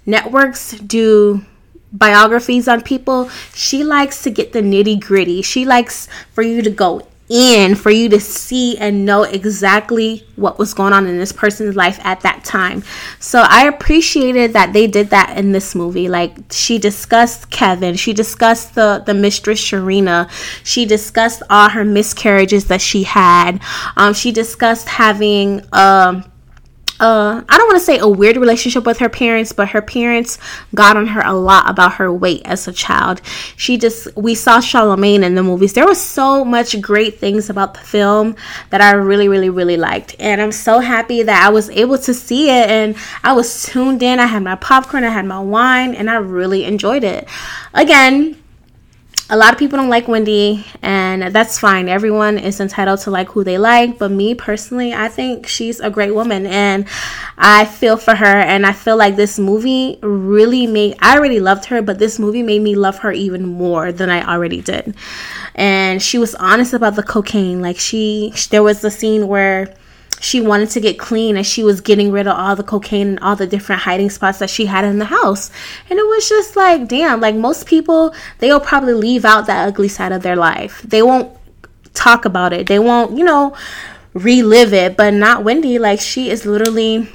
networks 0.05 0.73
do 0.73 1.45
biographies 1.93 2.69
on 2.69 2.83
people, 2.83 3.29
she 3.55 3.85
likes 3.85 4.23
to 4.23 4.31
get 4.31 4.53
the 4.53 4.61
nitty 4.63 5.01
gritty. 5.01 5.43
She 5.43 5.65
likes 5.65 6.09
for 6.33 6.43
you 6.43 6.63
to 6.63 6.71
go 6.71 7.07
in 7.33 7.75
for 7.75 7.91
you 7.91 8.11
to 8.11 8.21
see 8.21 8.77
and 8.77 9.07
know 9.07 9.23
exactly 9.23 10.27
what 10.37 10.59
was 10.59 10.75
going 10.75 10.93
on 10.93 11.07
in 11.07 11.19
this 11.19 11.33
person's 11.33 11.75
life 11.75 11.99
at 12.05 12.21
that 12.21 12.45
time. 12.45 12.85
So 13.21 13.43
I 13.49 13.67
appreciated 13.67 14.53
that 14.53 14.75
they 14.75 14.87
did 14.87 15.09
that 15.11 15.39
in 15.39 15.53
this 15.53 15.75
movie. 15.75 16.11
Like 16.11 16.37
she 16.51 16.79
discussed 16.79 17.51
Kevin, 17.51 17.97
she 17.97 18.13
discussed 18.13 18.75
the 18.75 19.03
the 19.05 19.15
mistress 19.15 19.61
Sharina, 19.61 20.31
she 20.63 20.85
discussed 20.85 21.43
all 21.49 21.71
her 21.71 21.85
miscarriages 21.85 22.67
that 22.67 22.83
she 22.83 23.05
had. 23.05 23.63
Um, 23.97 24.13
she 24.13 24.31
discussed 24.31 24.89
having 24.89 25.63
um 25.73 26.25
uh, 27.03 27.43
I 27.49 27.59
don't 27.59 27.67
want 27.67 27.81
to 27.81 27.85
say 27.85 27.99
a 27.99 28.07
weird 28.07 28.37
relationship 28.37 28.87
with 28.87 28.99
her 28.99 29.09
parents, 29.09 29.51
but 29.51 29.71
her 29.71 29.83
parents 29.83 30.39
got 30.73 30.97
on 30.97 31.09
her 31.09 31.21
a 31.25 31.33
lot 31.33 31.69
about 31.69 31.95
her 31.95 32.13
weight 32.13 32.43
as 32.45 32.69
a 32.69 32.73
child. 32.73 33.21
She 33.57 33.77
just, 33.77 34.17
we 34.17 34.37
saw 34.37 34.61
Charlemagne 34.61 35.25
in 35.25 35.35
the 35.35 35.43
movies. 35.43 35.73
There 35.73 35.85
was 35.85 36.01
so 36.01 36.45
much 36.45 36.81
great 36.81 37.19
things 37.19 37.51
about 37.51 37.75
the 37.75 37.81
film 37.81 38.37
that 38.71 38.81
I 38.81 38.93
really, 38.93 39.29
really, 39.29 39.51
really 39.51 39.77
liked. 39.77 40.15
And 40.21 40.41
I'm 40.41 40.53
so 40.53 40.79
happy 40.79 41.25
that 41.25 41.45
I 41.45 41.49
was 41.51 41.71
able 41.71 41.99
to 41.99 42.15
see 42.15 42.51
it 42.51 42.71
and 42.71 42.95
I 43.25 43.33
was 43.33 43.65
tuned 43.65 44.05
in. 44.05 44.21
I 44.21 44.27
had 44.27 44.45
my 44.45 44.55
popcorn, 44.55 45.03
I 45.03 45.09
had 45.09 45.27
my 45.27 45.41
wine, 45.41 45.97
and 45.97 46.09
I 46.09 46.19
really 46.19 46.65
enjoyed 46.65 47.03
it. 47.03 47.29
Again, 47.75 48.42
a 49.31 49.37
lot 49.37 49.55
of 49.55 49.59
people 49.59 49.79
don't 49.79 49.89
like 49.89 50.09
Wendy, 50.09 50.67
and 50.83 51.23
that's 51.35 51.59
fine. 51.59 51.89
Everyone 51.89 52.37
is 52.37 52.61
entitled 52.61 53.01
to 53.01 53.11
like 53.11 53.31
who 53.31 53.43
they 53.43 53.57
like, 53.57 53.97
but 53.99 54.11
me 54.11 54.35
personally, 54.35 54.93
I 54.93 55.09
think 55.09 55.47
she's 55.47 55.81
a 55.81 55.89
great 55.89 56.15
woman, 56.15 56.45
and 56.45 56.87
I 57.39 57.65
feel 57.65 57.97
for 57.97 58.15
her. 58.15 58.27
And 58.27 58.67
I 58.67 58.73
feel 58.73 58.99
like 58.99 59.17
this 59.17 59.39
movie 59.39 59.99
really 60.03 60.67
made 60.67 60.97
I 61.01 61.17
already 61.17 61.41
loved 61.41 61.65
her, 61.67 61.81
but 61.81 61.99
this 61.99 62.19
movie 62.19 62.43
made 62.43 62.61
me 62.61 62.75
love 62.75 62.99
her 62.99 63.11
even 63.13 63.47
more 63.47 63.91
than 63.91 64.11
I 64.11 64.23
already 64.23 64.61
did. 64.61 64.95
And 65.55 66.03
she 66.03 66.19
was 66.19 66.35
honest 66.35 66.75
about 66.75 66.97
the 66.97 67.03
cocaine. 67.03 67.63
Like 67.63 67.79
she, 67.79 68.35
there 68.51 68.63
was 68.63 68.83
the 68.83 68.91
scene 68.91 69.29
where 69.29 69.75
she 70.23 70.41
wanted 70.41 70.71
to 70.71 70.81
get 70.81 71.01
clean 71.01 71.37
and 71.37 71.45
she 71.45 71.65
was 71.65 71.81
getting 71.81 72.13
rid 72.13 72.29
of 72.29 72.39
all 72.39 72.55
the 72.55 72.63
cocaine 72.63 73.09
and 73.09 73.19
all 73.19 73.35
the 73.35 73.47
different 73.47 73.83
hiding 73.83 74.09
spots 74.09 74.39
that 74.39 74.49
she 74.49 74.67
had 74.67 74.85
in 74.85 75.01
the 75.01 75.07
house. 75.07 75.51
And 75.91 75.99
it 75.99 76.07
was 76.07 76.29
just 76.29 76.55
like, 76.55 76.87
damn, 76.87 77.21
like 77.21 77.35
most 77.35 77.67
people, 77.67 78.15
they'll 78.39 78.61
probably 78.61 78.95
leave 78.95 79.25
out 79.25 79.47
that 79.49 79.67
ugly 79.67 79.89
side 79.89 80.13
of 80.13 80.23
their 80.23 80.37
life. 80.37 80.81
They 80.83 81.03
won't 81.03 81.37
talk 81.93 82.25
about 82.25 82.53
it. 82.53 82.69
They 82.69 82.79
won't, 82.79 83.19
you 83.19 83.25
know, 83.25 83.57
relive 84.15 84.73
it, 84.73 84.97
but 84.97 85.13
not 85.13 85.43
Wendy. 85.43 85.81
Like 85.81 85.99
she 85.99 86.31
is 86.31 86.47
literally 86.47 87.09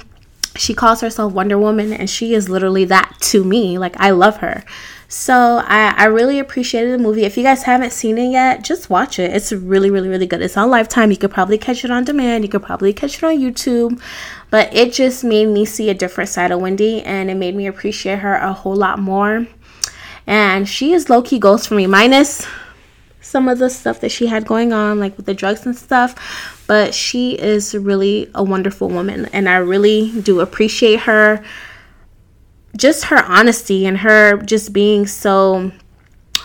she 0.58 0.74
calls 0.74 1.00
herself 1.00 1.32
Wonder 1.32 1.58
Woman 1.58 1.94
and 1.94 2.10
she 2.10 2.34
is 2.34 2.50
literally 2.50 2.84
that 2.84 3.16
to 3.20 3.42
me. 3.42 3.78
Like 3.78 3.98
I 3.98 4.10
love 4.10 4.38
her. 4.38 4.64
So 5.10 5.62
I, 5.64 5.94
I 5.96 6.04
really 6.04 6.38
appreciated 6.38 6.92
the 6.92 7.02
movie. 7.02 7.24
If 7.24 7.38
you 7.38 7.42
guys 7.42 7.62
haven't 7.62 7.94
seen 7.94 8.18
it 8.18 8.30
yet, 8.30 8.62
just 8.62 8.90
watch 8.90 9.18
it. 9.18 9.34
It's 9.34 9.52
really, 9.52 9.88
really, 9.88 10.08
really 10.10 10.26
good. 10.26 10.42
It's 10.42 10.56
on 10.56 10.68
Lifetime. 10.68 11.10
You 11.10 11.16
could 11.16 11.30
probably 11.30 11.56
catch 11.56 11.82
it 11.82 11.90
on 11.90 12.04
demand. 12.04 12.44
You 12.44 12.50
could 12.50 12.62
probably 12.62 12.92
catch 12.92 13.16
it 13.16 13.24
on 13.24 13.38
YouTube. 13.38 14.02
But 14.50 14.74
it 14.74 14.92
just 14.92 15.24
made 15.24 15.46
me 15.46 15.64
see 15.64 15.88
a 15.88 15.94
different 15.94 16.28
side 16.28 16.50
of 16.50 16.60
Wendy 16.60 17.02
and 17.02 17.30
it 17.30 17.36
made 17.36 17.56
me 17.56 17.66
appreciate 17.66 18.18
her 18.18 18.34
a 18.34 18.52
whole 18.52 18.76
lot 18.76 18.98
more. 18.98 19.46
And 20.26 20.68
she 20.68 20.92
is 20.92 21.08
low 21.08 21.22
key 21.22 21.38
ghost 21.38 21.68
for 21.68 21.74
me, 21.74 21.86
minus 21.86 22.46
some 23.22 23.48
of 23.48 23.58
the 23.58 23.70
stuff 23.70 24.00
that 24.00 24.10
she 24.10 24.26
had 24.26 24.46
going 24.46 24.74
on, 24.74 25.00
like 25.00 25.16
with 25.16 25.24
the 25.24 25.34
drugs 25.34 25.64
and 25.64 25.74
stuff. 25.74 26.64
But 26.66 26.94
she 26.94 27.32
is 27.32 27.74
really 27.74 28.30
a 28.34 28.44
wonderful 28.44 28.90
woman, 28.90 29.24
and 29.32 29.48
I 29.48 29.56
really 29.56 30.20
do 30.20 30.40
appreciate 30.40 31.00
her. 31.00 31.42
Just 32.76 33.04
her 33.04 33.22
honesty 33.24 33.86
and 33.86 33.98
her 33.98 34.36
just 34.38 34.72
being 34.72 35.06
so 35.06 35.72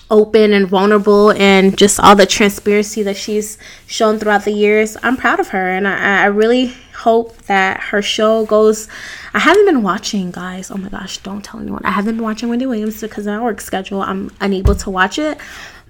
open 0.09 0.53
and 0.53 0.67
vulnerable 0.67 1.31
and 1.31 1.77
just 1.77 1.99
all 1.99 2.15
the 2.15 2.25
transparency 2.25 3.01
that 3.03 3.17
she's 3.17 3.57
shown 3.87 4.19
throughout 4.19 4.45
the 4.45 4.51
years. 4.51 4.95
I'm 5.01 5.17
proud 5.17 5.39
of 5.39 5.49
her, 5.49 5.69
and 5.69 5.87
I, 5.87 6.23
I 6.23 6.25
really 6.25 6.73
hope 6.95 7.35
that 7.43 7.79
her 7.79 8.01
show 8.01 8.45
goes. 8.45 8.87
I 9.33 9.39
haven't 9.39 9.65
been 9.65 9.81
watching, 9.83 10.31
guys. 10.31 10.69
Oh 10.71 10.77
my 10.77 10.89
gosh, 10.89 11.17
don't 11.19 11.43
tell 11.43 11.59
anyone. 11.59 11.83
I 11.83 11.91
haven't 11.91 12.15
been 12.15 12.23
watching 12.23 12.49
Wendy 12.49 12.65
Williams 12.65 13.01
because 13.01 13.25
of 13.25 13.33
my 13.33 13.41
work 13.41 13.59
schedule. 13.59 14.01
I'm 14.01 14.31
unable 14.39 14.75
to 14.75 14.89
watch 14.89 15.17
it. 15.17 15.37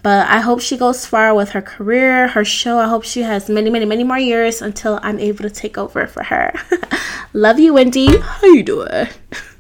But 0.03 0.27
I 0.27 0.41
hope 0.41 0.59
she 0.59 0.75
goes 0.75 1.05
far 1.05 1.33
with 1.33 1.51
her 1.51 1.61
career, 1.61 2.27
her 2.27 2.43
show. 2.43 2.77
I 2.77 2.89
hope 2.89 3.05
she 3.05 3.21
has 3.21 3.47
many, 3.47 3.69
many, 3.69 3.85
many 3.85 4.03
more 4.03 4.19
years 4.19 4.61
until 4.61 4.99
I'm 5.01 5.17
able 5.17 5.43
to 5.43 5.49
take 5.49 5.77
over 5.77 6.07
for 6.07 6.23
her. 6.23 6.53
Love 7.33 7.57
you, 7.57 7.73
Wendy. 7.73 8.17
How 8.17 8.47
you 8.47 8.63
doing? 8.63 9.07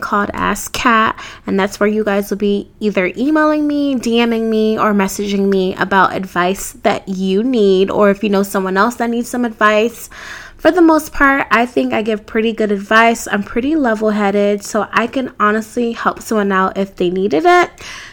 called 0.00 0.28
Ask 0.34 0.72
Kat, 0.72 1.24
and 1.46 1.58
that's 1.58 1.78
where 1.78 1.88
you 1.88 2.02
guys 2.02 2.30
will 2.30 2.36
be 2.36 2.68
either 2.80 3.12
emailing 3.16 3.64
me, 3.64 3.94
DMing 3.94 4.50
me, 4.50 4.76
or 4.76 4.92
messaging 4.92 5.48
me 5.48 5.76
about 5.76 6.16
advice 6.16 6.72
that 6.82 7.06
you 7.08 7.44
need, 7.44 7.88
or 7.88 8.10
if 8.10 8.24
you 8.24 8.28
know 8.28 8.42
someone 8.42 8.76
else 8.76 8.96
that 8.96 9.08
needs 9.08 9.28
some 9.28 9.44
advice 9.44 10.10
for 10.58 10.72
the 10.72 10.82
most 10.82 11.12
part, 11.12 11.46
I 11.52 11.66
think 11.66 11.92
I 11.92 12.02
give 12.02 12.26
pretty 12.26 12.52
good 12.52 12.72
advice. 12.72 13.28
I'm 13.28 13.44
pretty 13.44 13.76
level 13.76 14.10
headed, 14.10 14.64
so 14.64 14.88
I 14.90 15.06
can 15.06 15.32
honestly 15.38 15.92
help 15.92 16.20
someone 16.20 16.50
out 16.50 16.76
if 16.76 16.96
they 16.96 17.10
needed 17.10 17.44
it. 17.46 17.70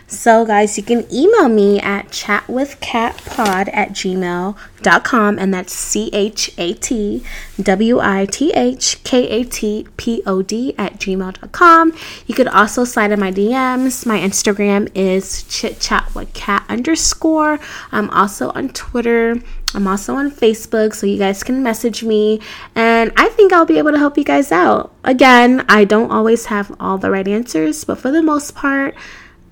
So, 0.08 0.46
guys, 0.46 0.78
you 0.78 0.84
can 0.84 1.12
email 1.12 1.50
me 1.50 1.80
at 1.80 2.10
chatwithkatpod 2.10 3.74
at 3.74 3.90
gmail.com, 3.90 5.40
and 5.40 5.52
that's 5.52 5.74
C 5.74 6.12
H 6.14 6.52
A 6.60 6.74
T 6.76 7.24
W 7.60 8.00
I 8.00 8.28
T 8.28 8.52
H 8.54 9.04
K 9.04 9.28
A 9.28 9.44
T 9.44 9.88
P 9.98 10.22
O 10.28 10.44
D 10.44 10.76
at 10.78 11.00
gmail.com. 11.00 11.94
You 12.28 12.36
could 12.36 12.48
also 12.48 12.84
slide 12.84 13.12
in 13.12 13.20
my 13.20 13.32
DMs. 13.32 14.06
My 14.06 14.20
Instagram 14.20 14.92
is 14.94 15.44
chitchatwithkat 15.46 16.70
underscore. 16.70 17.60
I'm 17.92 18.12
also 18.12 18.52
on 18.52 18.70
Twitter. 18.70 19.42
I'm 19.74 19.88
also 19.88 20.14
on 20.14 20.30
Facebook, 20.30 20.94
so 20.94 21.08
you 21.08 21.18
guys 21.18 21.42
can 21.42 21.64
message 21.64 22.04
me, 22.04 22.40
and 22.76 23.12
I 23.18 23.30
think 23.30 23.52
I'll 23.52 23.66
be 23.66 23.80
able 23.80 23.92
to 23.92 23.98
help 23.98 24.20
you 24.20 24.24
guys 24.24 24.52
out. 24.52 24.94
Again, 25.04 25.66
I 25.68 25.84
don't 25.84 26.12
always 26.12 26.46
have 26.46 26.74
all 26.80 27.00
the 27.00 27.10
right 27.10 27.28
answers, 27.28 27.84
but 27.84 27.98
for 27.98 28.12
the 28.12 28.22
most 28.22 28.56
part, 28.56 28.96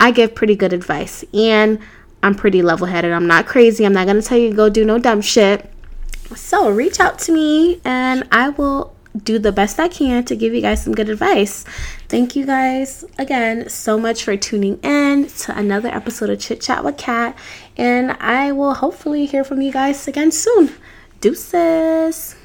I 0.04 0.12
give 0.12 0.36
pretty 0.36 0.58
good 0.58 0.74
advice, 0.74 1.24
and 1.34 1.80
I'm 2.22 2.36
pretty 2.36 2.62
level 2.62 2.88
headed. 2.88 3.14
I'm 3.14 3.26
not 3.26 3.46
crazy. 3.46 3.86
I'm 3.86 3.94
not 3.94 4.06
gonna 4.06 4.22
tell 4.22 4.38
you 4.38 4.50
to 4.50 4.56
go 4.56 4.68
do 4.68 4.84
no 4.84 5.00
dumb 5.00 5.22
shit. 5.22 5.72
So 6.36 6.70
reach 6.70 7.00
out 7.00 7.20
to 7.20 7.32
me, 7.32 7.80
and 7.86 8.28
I 8.30 8.50
will 8.50 8.94
do 9.24 9.40
the 9.40 9.54
best 9.54 9.80
I 9.80 9.88
can 9.88 10.26
to 10.26 10.36
give 10.36 10.54
you 10.54 10.60
guys 10.60 10.84
some 10.84 10.94
good 10.94 11.08
advice. 11.08 11.64
Thank 12.10 12.36
you 12.36 12.46
guys 12.46 13.06
again 13.18 13.70
so 13.70 13.98
much 13.98 14.26
for 14.26 14.36
tuning 14.36 14.78
in 14.84 15.28
to 15.28 15.58
another 15.58 15.88
episode 15.88 16.30
of 16.30 16.40
Chit 16.40 16.60
Chat 16.60 16.84
with 16.84 16.98
Kat, 16.98 17.38
and 17.78 18.12
I 18.20 18.52
will 18.52 18.74
hopefully 18.74 19.26
hear 19.26 19.46
from 19.46 19.62
you 19.62 19.72
guys 19.72 20.06
again 20.06 20.32
soon. 20.34 20.72
Deuces. 21.22 22.36